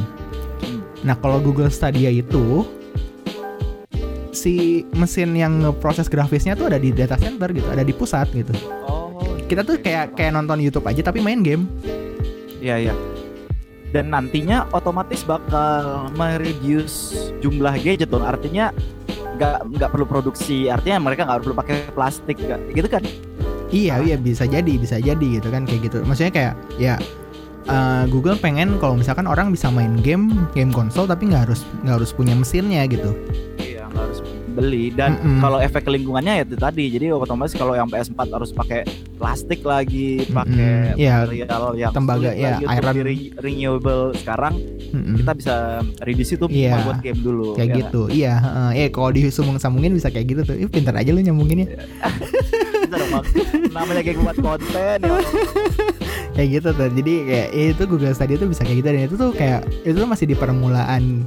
[1.03, 2.63] Nah, kalau Google Stadia itu
[4.31, 8.55] si mesin yang ngeproses grafisnya tuh ada di data center gitu, ada di pusat gitu.
[8.87, 9.11] Oh.
[9.51, 11.67] Kita tuh kayak kayak nonton YouTube aja tapi main game.
[12.63, 12.95] iya iya.
[13.93, 18.25] Dan nantinya otomatis bakal mereduce jumlah gadget dong.
[18.25, 18.73] Artinya
[19.43, 23.03] nggak nggak perlu produksi artinya mereka nggak perlu pakai plastik nggak- gitu kan
[23.73, 26.05] Iya, iya bisa jadi, bisa jadi gitu kan kayak gitu.
[26.05, 27.01] Maksudnya kayak ya
[27.65, 31.97] eh, Google pengen kalau misalkan orang bisa main game, game konsol tapi nggak harus nggak
[32.05, 33.17] harus punya mesinnya gitu.
[33.57, 34.21] iya nggak harus
[34.53, 35.41] beli dan Mm-mm.
[35.41, 38.85] kalau efek lingkungannya ya itu tadi jadi otomatis kalau yang PS4 harus pakai
[39.17, 40.99] plastik lagi pakai Mm-mm.
[40.99, 42.97] Iya, material yang tembaga, ya, untuk iron.
[43.03, 44.55] re- renewable sekarang
[44.91, 45.17] Mm-mm.
[45.17, 45.55] kita bisa
[46.01, 46.71] reduce itu Iya.
[46.71, 48.71] cuma buat game dulu kayak ya gitu iya heeh.
[48.79, 51.81] eh kalau disambung-sambungin bisa kayak gitu tuh Ih, pintar aja lu nyambunginnya kan?
[52.93, 53.25] Bang.
[53.71, 55.17] namanya kayak buat konten ya
[56.35, 59.17] kayak gitu tuh jadi kayak ya itu Google Stadia tuh bisa kayak gitu dan itu
[59.17, 61.25] tuh kayak itu tuh masih di permulaan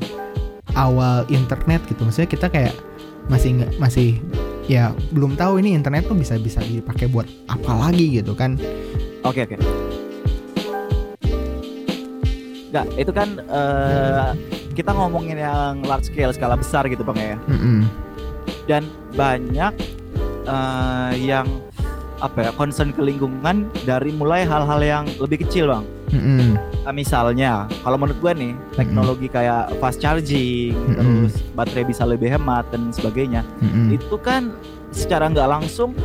[0.74, 2.74] awal internet gitu maksudnya kita kayak
[3.32, 4.10] masih nggak masih
[4.66, 8.58] ya belum tahu ini internet tuh bisa bisa dipakai buat apa lagi gitu kan
[9.26, 9.58] Oke oke.
[12.70, 14.30] Enggak, itu kan eh,
[14.78, 17.38] kita ngomongin yang large scale skala besar gitu bang ya.
[17.50, 17.90] Mm-mm.
[18.70, 18.86] Dan
[19.18, 19.74] banyak
[20.46, 21.50] eh, yang
[22.22, 25.86] apa ya concern ke lingkungan dari mulai hal-hal yang lebih kecil bang.
[26.14, 26.54] Mm-mm.
[26.86, 31.26] Eh, misalnya, kalau menurut gue nih teknologi kayak fast charging, Mm-mm.
[31.26, 33.96] terus baterai bisa lebih hemat dan sebagainya, Mm-mm.
[33.96, 34.54] itu kan
[34.94, 35.98] secara nggak langsung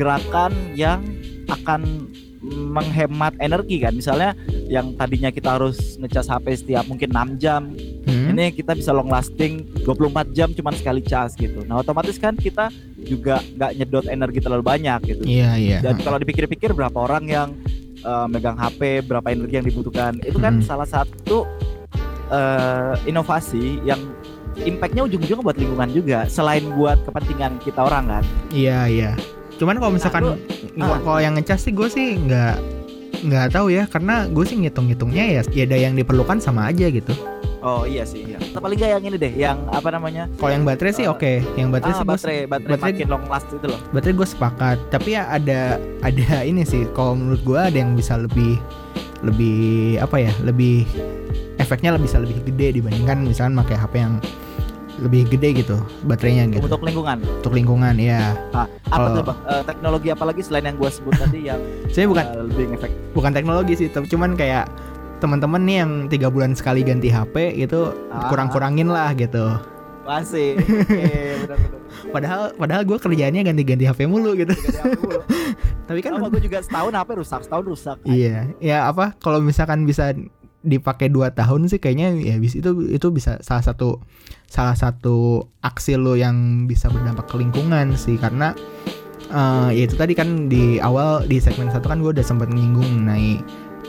[0.00, 1.04] gerakan yang
[1.50, 2.08] akan
[2.42, 3.92] menghemat energi kan.
[3.92, 4.34] Misalnya
[4.68, 7.62] yang tadinya kita harus ngecas HP setiap mungkin 6 jam
[8.08, 8.32] Mm.
[8.32, 11.60] ini kita bisa long lasting 24 jam cuman sekali cas gitu.
[11.68, 15.22] Nah otomatis kan kita juga nggak nyedot energi terlalu banyak gitu.
[15.28, 15.78] Iya iya.
[15.84, 17.48] Dan kalau dipikir-pikir berapa orang yang
[18.00, 20.64] eh, megang HP berapa energi yang dibutuhkan itu kan Mm.
[20.64, 21.44] salah satu
[22.32, 24.00] eh, inovasi yang
[24.58, 28.24] impactnya ujung-ujungnya buat lingkungan juga selain buat kepentingan kita orang kan.
[28.50, 29.12] Iya iya
[29.58, 30.22] cuman kalau misalkan
[30.74, 32.54] Nah, kalau- kalau yang ngecas sih gue sih nggak
[33.18, 33.84] nggak tahu ya.
[33.84, 37.10] Karena gue sih ngitung-ngitungnya ya ya ada yang diperlukan sama aja gitu.
[37.58, 38.38] Oh iya sih, iya.
[38.38, 40.30] Atau paling nggak yang ini deh, yang apa namanya?
[40.38, 41.32] kalau yang baterai sih Eh, oke.
[41.58, 43.80] Yang baterai ah, sih baterai, baterai, baterai- makin long last itu loh.
[43.90, 44.76] berarti gue sepakat.
[44.88, 45.60] Tapi ya ada
[46.00, 48.62] ada ini sih kalau menurut gue ada yang bisa lebih
[49.18, 49.58] lebih
[49.98, 50.86] apa ya lebih
[51.58, 54.14] efeknya lebih bisa lebih gede dibandingkan misalkan pakai HP yang
[54.98, 57.18] lebih gede gitu baterainya gitu untuk, Untuk lingkungan.
[57.48, 59.38] lingkungan ya Nah, apa Kalau- tuh bang?
[59.48, 62.90] Eh, teknologi apa lagi selain yang gue sebut tadi yang saya bukan eh, lebih efek?
[63.12, 64.66] bukan teknologi sih tapi cuman kayak
[65.18, 68.26] teman-teman nih yang tiga bulan sekali ganti HP itu Ah.
[68.26, 69.54] kurang-kurangin lah gitu
[70.02, 70.56] Masih.
[72.08, 75.20] Padahal padahal gue kerjaannya ganti-ganti HP mulu gitu Ganti HP mulu.
[75.88, 77.96] tapi kan Sama gue juga setahun HP rusak, setahun rusak.
[78.04, 80.12] Iya, ya apa kalau misalkan bisa
[80.66, 84.02] dipakai dua tahun sih kayaknya ya bis itu itu bisa salah satu
[84.50, 88.58] salah satu aksi lo yang bisa berdampak ke lingkungan sih karena
[89.28, 93.04] eh ya itu tadi kan di awal di segmen satu kan gue udah sempat nyinggung
[93.04, 93.38] mengenai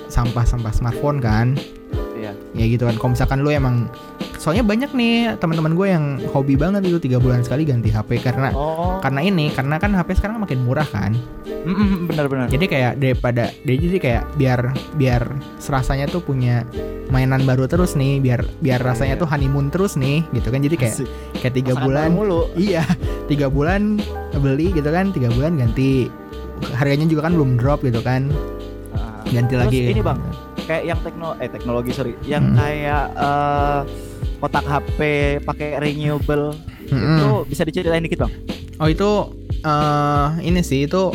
[0.10, 1.56] sampah-sampah smartphone kan.
[2.52, 3.86] Ya gitu kan kalau misalkan lo emang
[4.36, 8.50] soalnya banyak nih teman-teman gue yang hobi banget itu tiga bulan sekali ganti HP karena
[8.52, 11.14] Oh, karena ini karena kan HP sekarang makin murah kan
[12.08, 12.48] benar-benar.
[12.48, 14.60] jadi kayak daripada dia jadi kayak biar
[14.96, 15.22] biar
[15.58, 16.66] serasanya tuh punya
[17.10, 20.96] mainan baru terus nih biar biar rasanya tuh honeymoon terus nih gitu kan jadi kayak
[20.96, 21.10] Asik.
[21.38, 22.50] kayak tiga bulan mulu.
[22.56, 22.82] iya
[23.26, 24.02] tiga bulan
[24.36, 26.08] beli gitu kan tiga bulan ganti
[26.74, 28.32] harganya juga kan belum drop gitu kan
[28.90, 29.22] Ah.
[29.28, 30.18] ganti Terus lagi ini bang,
[30.70, 32.58] kayak yang tekno eh teknologi sorry, yang Hmm.
[32.62, 33.80] kayak eh,
[34.38, 35.00] kotak HP
[35.42, 36.54] pakai renewable.
[36.90, 37.18] Mm-mm.
[37.18, 38.34] itu bisa diceritain dikit bang?
[38.78, 39.10] oh itu
[39.62, 41.14] eh ini sih itu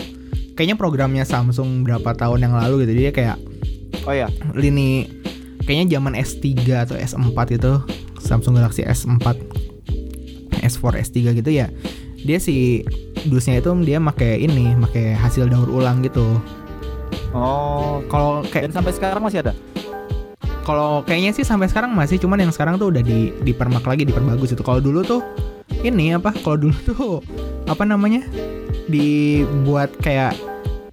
[0.54, 2.92] kayaknya programnya Samsung berapa tahun yang lalu gitu.
[2.98, 3.38] Dia kayak
[4.04, 5.08] Oh ya, lini
[5.64, 6.44] kayaknya zaman S3
[6.76, 7.72] atau S4 itu
[8.20, 9.24] Samsung Galaxy S4
[10.60, 11.72] S4 S3 gitu ya.
[12.20, 12.84] Dia si
[13.24, 16.36] dusnya itu dia pakai ini pakai hasil daur ulang gitu
[17.34, 19.52] oh kalau kayak dan sampai sekarang masih ada?
[20.64, 24.56] kalau kayaknya sih sampai sekarang masih cuman yang sekarang tuh udah di dipermak lagi diperbagus
[24.56, 24.64] itu.
[24.64, 25.20] Kalau dulu tuh
[25.84, 26.32] ini apa?
[26.40, 27.20] Kalau dulu tuh
[27.68, 28.24] apa namanya?
[28.88, 30.34] Dibuat kayak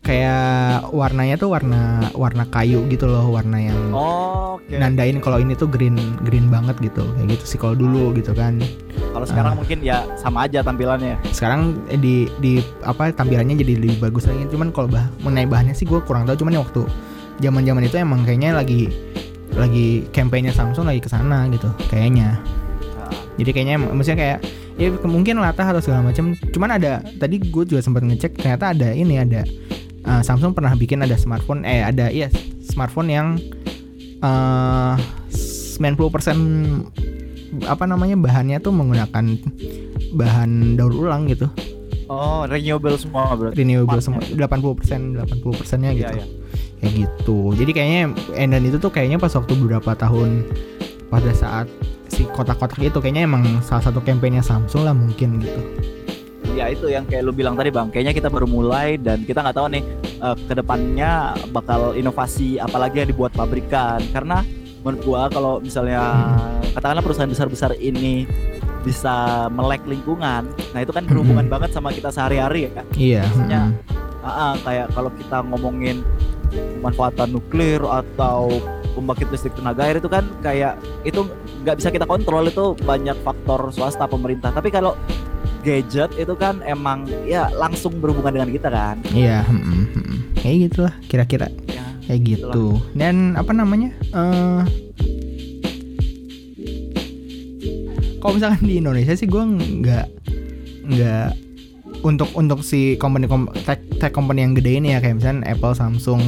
[0.02, 0.42] kayak
[0.90, 4.74] warnanya tuh warna warna kayu gitu loh warna yang Oh, oke.
[4.74, 8.58] nandain kalau ini tuh green green banget gitu kayak gitu sih kalau dulu gitu kan
[9.12, 9.58] Kalau sekarang Ah.
[9.58, 11.22] mungkin ya sama aja tampilannya.
[11.30, 15.86] sekarang di di apa tampilannya jadi lebih bagus lagi cuman kalau bah mengenai bahannya sih
[15.86, 16.82] gue kurang tahu cuman ya waktu
[17.38, 18.90] zaman zaman itu emang kayaknya lagi
[19.52, 22.42] lagi campaignnya Samsung lagi ke sana gitu kayaknya
[22.98, 23.14] Ah.
[23.36, 24.40] jadi kayaknya maksudnya kayak
[24.76, 28.90] ya mungkin latah atau segala macam cuman ada tadi gue juga sempat ngecek ternyata ada
[28.90, 29.46] ini ada
[30.06, 32.30] uh, Samsung pernah bikin ada smartphone eh ada iya
[32.62, 33.28] smartphone yang
[34.22, 34.96] uh,
[35.82, 39.26] 90% apa namanya bahannya tuh menggunakan
[40.16, 41.52] bahan daur ulang gitu.
[42.12, 43.64] Oh, renewable semua berarti.
[43.64, 46.12] renewable semua 80% 80 persennya gitu.
[46.12, 46.26] Iya, iya.
[46.84, 47.56] kayak gitu.
[47.56, 48.02] Jadi kayaknya
[48.36, 50.43] and dan itu tuh kayaknya pas waktu beberapa tahun
[51.08, 51.68] pada saat
[52.12, 55.62] si kotak-kotak itu kayaknya emang salah satu kampanye Samsung lah mungkin gitu
[56.52, 57.88] Ya itu yang kayak lu bilang tadi bang.
[57.89, 59.84] Kayaknya kita baru mulai dan kita nggak tahu nih
[60.20, 64.04] eh, ke depannya bakal inovasi apalagi yang dibuat pabrikan.
[64.12, 64.43] Karena
[64.84, 66.02] menurut gua kalau misalnya
[66.74, 68.28] katakanlah perusahaan besar-besar ini
[68.82, 70.49] bisa melek lingkungan.
[70.74, 71.54] Nah itu kan berhubungan Mm-mm.
[71.54, 72.84] banget sama kita sehari-hari ya.
[72.97, 73.22] Iya.
[73.30, 73.99] Maksudnya, mm-mm.
[74.22, 76.06] Ah, ah, kayak kalau kita ngomongin
[76.54, 78.54] pemanfaatan nuklir atau
[78.93, 81.26] pembangkit listrik tenaga air itu kan kayak itu
[81.66, 84.54] nggak bisa kita kontrol itu banyak faktor swasta pemerintah.
[84.54, 84.93] Tapi kalau
[85.62, 88.95] gadget itu kan emang ya langsung berhubungan dengan kita kan.
[89.14, 89.45] Iya.
[89.45, 90.18] mm-mm, mm-mm.
[90.41, 91.47] Kayak gitulah kira-kira.
[91.70, 92.82] Ya, Kayak gitu.
[92.97, 93.93] Dan apa namanya?
[94.12, 94.62] eh
[98.22, 100.05] kalau misalkan di Indonesia sih gue nggak
[100.93, 101.30] nggak
[102.05, 105.74] untuk untuk si company kom- tech, tech company yang gede ini ya kayak misalnya Apple,
[105.74, 106.22] Samsung,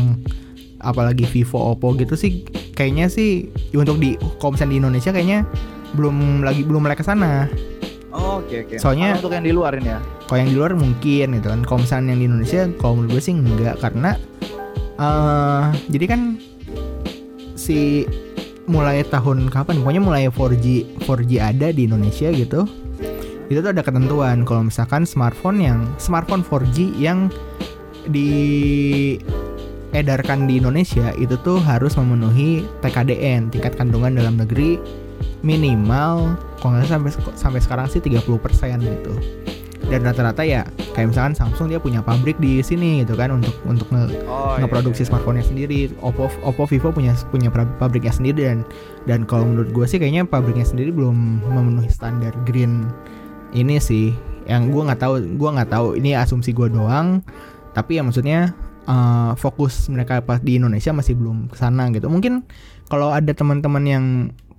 [0.81, 5.39] apalagi Vivo, Oppo gitu sih kayaknya sih untuk di kalau misalnya di Indonesia kayaknya
[5.93, 7.45] belum lagi belum mulai ke sana.
[8.14, 8.78] Oh, Oke oke.
[8.78, 9.99] Soalnya- Kalau untuk yang di luar ini ya.
[10.30, 11.61] Kalau yang di luar mungkin gitu kan.
[11.66, 14.11] Kalau misalnya yang di Indonesia, kalau menurut gue sih enggak karena
[14.93, 16.38] eh jadi kan
[17.57, 18.05] si
[18.70, 19.82] mulai tahun kapan?
[19.82, 20.66] Pokoknya mulai 4G
[21.01, 22.70] 4G ada di Indonesia gitu.
[23.49, 27.28] Itu tuh ada ketentuan kalau misalkan smartphone yang smartphone 4G yang
[29.93, 34.80] diedarkan di Indonesia itu tuh harus memenuhi TKDN tingkat kandungan dalam negeri
[35.43, 38.23] minimal kalau nggak sampai sampai sekarang sih 30%
[38.79, 39.13] gitu.
[39.83, 40.63] Dan rata-rata ya
[40.95, 45.03] kayak misalkan Samsung dia punya pabrik di sini gitu kan untuk untuk nge- Oh, ngeproduksi
[45.03, 45.91] smartphone-nya sendiri.
[45.99, 48.59] Oppo Oppo Vivo punya punya pabriknya sendiri dan
[49.03, 51.13] dan kalau menurut gue sih kayaknya pabriknya sendiri belum
[51.43, 52.87] memenuhi standar green
[53.51, 54.15] ini sih.
[54.47, 57.19] Yang gue nggak tahu gue nggak tahu ini asumsi gue doang.
[57.75, 62.07] Tapi ya maksudnya eh, fokus mereka pas di Indonesia masih belum ke sana gitu.
[62.07, 62.47] Mungkin
[62.87, 64.05] kalau ada teman-teman yang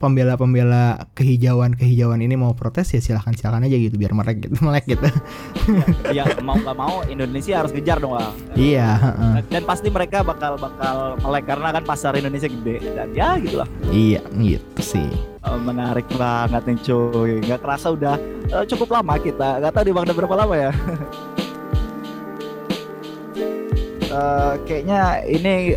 [0.05, 5.09] pembela-pembela kehijauan-kehijauan ini mau protes ya silahkan silahkan aja gitu biar melek gitu melek gitu.
[6.13, 8.13] Ya mau nggak mau Indonesia harus kejar dong
[8.53, 9.01] iya
[9.49, 14.21] dan pasti mereka bakal bakal melek karena kan pasar Indonesia gede dan ya gitulah iya
[14.37, 15.09] gitu sih.
[15.45, 17.33] Eh, menarik banget nih cuy.
[17.45, 18.17] Nggak kerasa udah
[18.49, 19.61] eh, cukup lama kita.
[19.61, 20.73] Nggak tahu di bang udah berapa lama ya.
[24.15, 25.75] Eh, kayaknya ini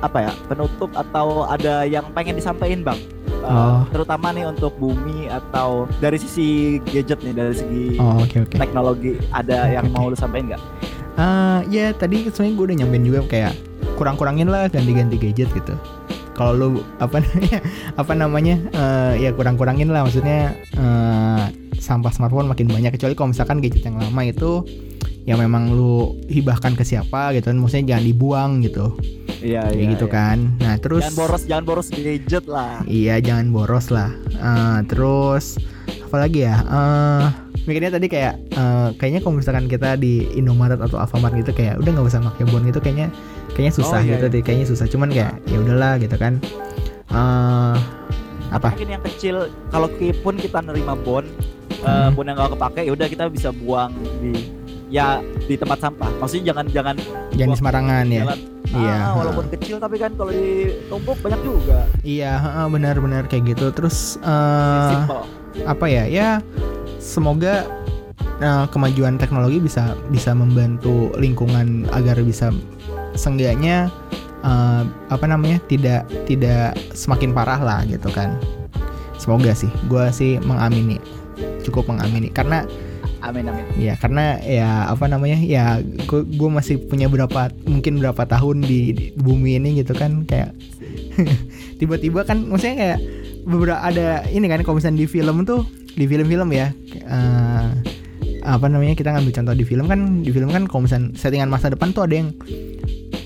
[0.00, 2.96] apa ya penutup atau ada yang pengen disampaikan bang
[3.46, 3.86] Eh, Oh.
[3.88, 9.14] terutama nih untuk bumi atau dari sisi gadget nih dari segi oh oke oke teknologi
[9.30, 9.94] ada yang Oke.
[9.94, 10.62] mau lu sampaikan nggak
[11.16, 13.52] Eh, ya tadi sebenarnya gue udah nyampein juga kayak
[13.96, 15.72] kurang-kurangin lah ganti-ganti gadget gitu.
[16.34, 16.68] Kalau lu
[16.98, 17.58] apa namanya
[17.96, 21.44] apa namanya eh, ya kurang-kurangin lah maksudnya eh,
[21.78, 24.60] sampah smartphone makin banyak kecuali kalau misalkan gadget yang lama itu
[25.24, 28.92] ya memang lu hibahkan ke siapa gitu kan maksudnya jangan dibuang gitu
[29.40, 33.86] iya kayak gitu kan nah terus jangan boros jangan boros gadget lah Iya jangan boros
[33.88, 34.10] lah.
[34.30, 35.56] Eh, terus
[36.06, 36.56] apa lagi ya?
[36.62, 37.24] Eh
[37.64, 41.90] mikirnya tadi kayak eh, kayaknya kalau misalkan kita di Indomaret atau Alfamart gitu kayak udah
[41.90, 43.08] nggak usah pakai bon gitu kayaknya
[43.52, 44.32] kayaknya susah Oh, iya, gitu iya.
[44.32, 46.38] deh kayaknya susah cuman kayak ya udahlah gitu kan.
[47.08, 47.76] Eh
[48.46, 48.68] apa?
[48.70, 49.36] mungkin yang kecil
[49.68, 49.90] kalau
[50.22, 51.26] pun kita nerima bon
[51.76, 52.14] eh, Hmm.
[52.14, 54.32] bon yang nggak kepake ya udah kita bisa buang di
[54.86, 56.96] ya di tempat sampah maksudnya jangan jangan
[57.34, 58.22] Jangan sembarangan ya.
[58.22, 58.40] jalan.
[58.72, 61.86] Iya, ah, walaupun kecil tapi kan kalau ditumpuk banyak juga.
[62.02, 63.70] Iya heeh, benar-benar kayak gitu.
[63.70, 65.22] Terus simple.
[65.64, 66.04] apa ya?
[66.10, 66.28] Ya
[66.98, 67.66] semoga
[68.42, 72.50] eh, kemajuan teknologi bisa bisa membantu lingkungan agar bisa
[73.14, 73.88] seenggaknya
[74.42, 78.34] eh, apa namanya tidak tidak semakin parah lah gitu kan.
[79.16, 80.98] Semoga sih gue sih mengamini
[81.64, 82.28] cukup mengamini.
[82.30, 82.66] Karena
[83.28, 83.64] amin amin.
[83.76, 89.04] Ya karena ya apa namanya ya gue masih punya berapa mungkin berapa tahun di, di
[89.18, 90.54] bumi ini gitu kan kayak
[91.80, 92.98] tiba-tiba kan maksudnya kayak
[93.46, 95.62] beberapa ada ini kan kalau misalnya di film tuh
[95.96, 96.74] di film-film ya
[97.06, 97.66] eh,
[98.46, 101.72] apa namanya kita ngambil contoh di film kan di film kan kalau misalnya settingan masa
[101.72, 102.30] depan tuh ada yang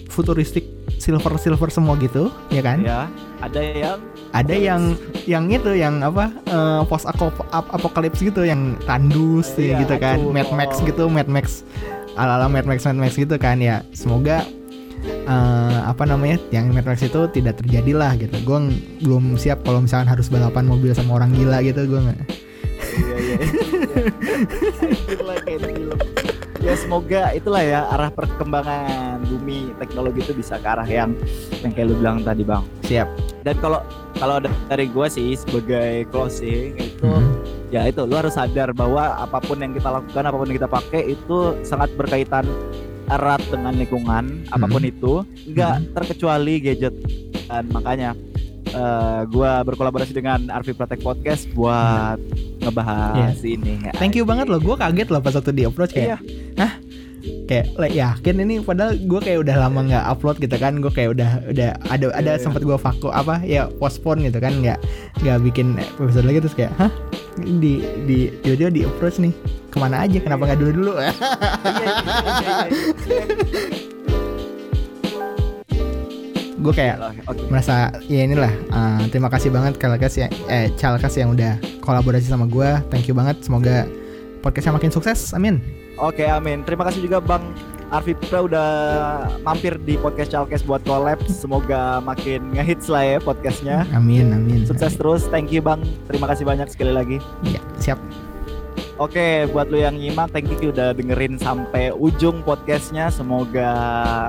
[0.09, 0.64] futuristik
[1.01, 2.84] silver silver semua gitu ya kan?
[2.84, 3.09] Ya
[3.40, 3.98] ada yang
[4.31, 4.95] ada yang
[5.26, 7.07] yang itu yang apa eh, post
[7.51, 10.22] apokalips gitu yang tandus Iya, gitu kan.
[10.22, 10.31] aduh.
[10.31, 11.66] Mad Max gitu Mad Max
[12.14, 13.83] ala ala Mad Max Mad Max gitu kan ya.
[13.91, 14.47] Semoga
[15.03, 18.39] eh, apa namanya yang Mad Max itu tidak terjadi lah gitu.
[18.47, 18.70] Gue
[19.03, 22.20] belum siap kalau misalkan harus balapan mobil sama orang gila gitu gue nggak.
[22.91, 23.55] Iya iya di
[25.11, 25.99] film.
[26.61, 31.16] ya semoga itulah ya arah perkembangan bumi teknologi itu bisa ke arah yang
[31.64, 32.61] yang kayak lu bilang tadi bang.
[32.85, 33.09] Siap.
[33.41, 33.81] Dan kalau
[34.20, 37.32] kalau da- dari gue sih sebagai closing itu Mhm.
[37.70, 40.68] ya itu lu harus sadar bahwa apa pun yang kita lakukan apa pun yang kita
[40.68, 42.44] pakai itu sangat berkaitan
[43.08, 45.26] erat dengan lingkungan apa pun itu.
[45.44, 46.94] Nggak terkecuali gadget.
[47.48, 48.14] Dan makanya
[48.70, 52.20] eh, gua berkolaborasi dengan Arvi Pratek Podcast buat
[52.60, 53.82] ngebahas ini.
[53.96, 56.22] Thank you banget loh gue kaget loh pas waktu di approach kayak
[56.54, 56.78] hah
[57.46, 61.10] kayak like, yakin ini padahal gue kayak udah lama nggak upload gitu kan gue kayak
[61.16, 62.42] udah udah ada ada Iya, iya.
[62.42, 64.78] sempat gue vakum apa ya postpone gitu kan nggak
[65.20, 66.90] nggak bikin episode lagi terus kayak hah
[67.38, 69.34] di di tiba-tiba di approach nih
[69.70, 71.90] ke mana aja kenapa nggak dulu dulu Iya, iya,
[72.40, 72.54] iya,
[73.06, 73.90] iya.
[76.60, 77.40] gue kayak Oke.
[77.48, 82.44] merasa ya inilah uh, terima kasih banget Kalkas ya eh Calkas yang udah kolaborasi sama
[82.44, 83.88] gue thank you banget semoga
[84.44, 86.64] podcastnya makin sukses amin Oke, amin.
[86.64, 87.44] Terima kasih juga Bang
[87.90, 88.68] Arfi Pra udah
[89.44, 91.20] mampir di podcast Chalkes buat collab.
[91.28, 93.84] Semoga makin ngehits lah ya podcastnya.
[93.92, 95.28] amin amin Sukses terus.
[95.28, 95.84] Thank you Bang.
[96.09, 97.18] Terima kasih banyak sekali lagi.
[97.44, 98.01] ya siap
[99.01, 103.09] Oke, buat lu yang nyimak, thank you udah dengerin sampai ujung podcastnya.
[103.09, 103.72] Semoga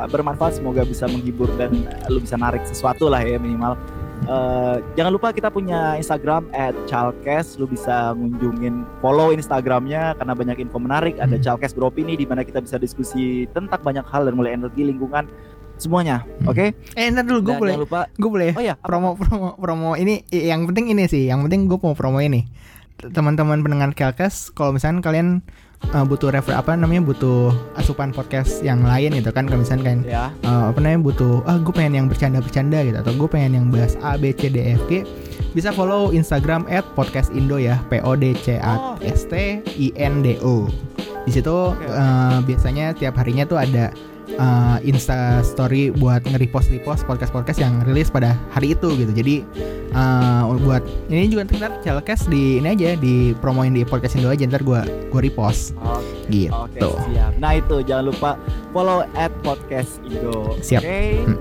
[0.08, 3.76] bermanfaat, semoga bisa menghibur dan lu bisa narik sesuatu lah ya minimal.
[4.22, 6.46] Eh, jangan lupa kita punya Instagram
[6.86, 7.58] @chalkes.
[7.58, 11.18] Lu bisa ngunjungin follow Instagramnya karena banyak info menarik.
[11.18, 11.44] Ada Hmm.
[11.44, 15.26] Chalkes beropini di mana kita bisa diskusi tentang banyak hal dan mulai energi lingkungan
[15.82, 16.22] semuanya.
[16.46, 16.54] Hmm.
[16.54, 16.78] Oke?
[16.94, 18.06] eh ntar dulu gue boleh lupa.
[18.14, 21.82] gue boleh Oh ya, promo promo promo ini yang penting ini sih yang penting gue
[21.82, 22.46] mau promo ini
[23.02, 25.42] teman-teman pendengar Kelkes kalau misalnya kalian
[25.90, 30.02] uh, butuh refer apa namanya butuh asupan podcast yang lain gitu kan kalau misalnya kalian
[30.06, 30.24] ya.
[30.46, 33.98] uh, apa namanya butuh ah gue pengen yang bercanda-bercanda gitu atau gue pengen yang bahas
[34.06, 35.04] A B C D E F G
[35.52, 36.64] bisa follow Instagram
[36.96, 40.70] @podcastindo ya P O D C A S T I N D O
[41.22, 41.86] di situ oke.
[41.86, 43.94] uh, biasanya tiap harinya tuh ada
[44.38, 49.36] uh, Insta Story buat nge-repost repost podcast podcast yang rilis pada hari itu gitu jadi
[49.96, 54.44] uh, buat ini juga ntar Chalkes di ini aja di promoin di podcast Indo aja
[54.48, 56.48] ntar gue gue repost Oke.
[56.48, 57.32] gitu Oke, siap.
[57.42, 58.32] Nah itu jangan lupa
[58.72, 60.56] follow at podcast Indo.
[60.62, 60.82] Siap.
[60.84, 61.02] Oke.
[61.26, 61.38] Hmm.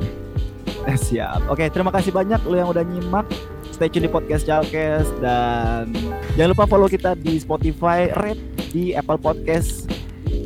[0.88, 1.40] Eh, siap.
[1.52, 3.26] Oke, terima kasih banyak lo yang udah nyimak.
[3.70, 5.92] Stay tune di podcast Jalkes dan
[6.36, 8.40] jangan lupa follow kita di Spotify, rate
[8.72, 9.88] di Apple Podcast.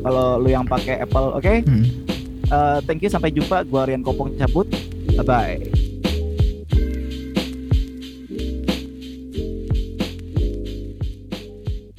[0.05, 1.53] Kalau lu yang pakai Apple, oke?
[1.65, 1.83] Hmm.
[2.45, 3.65] Eh, thank you sampai jumpa.
[3.65, 4.69] Gua Rian Kopong cabut.
[5.15, 5.84] Bye bye.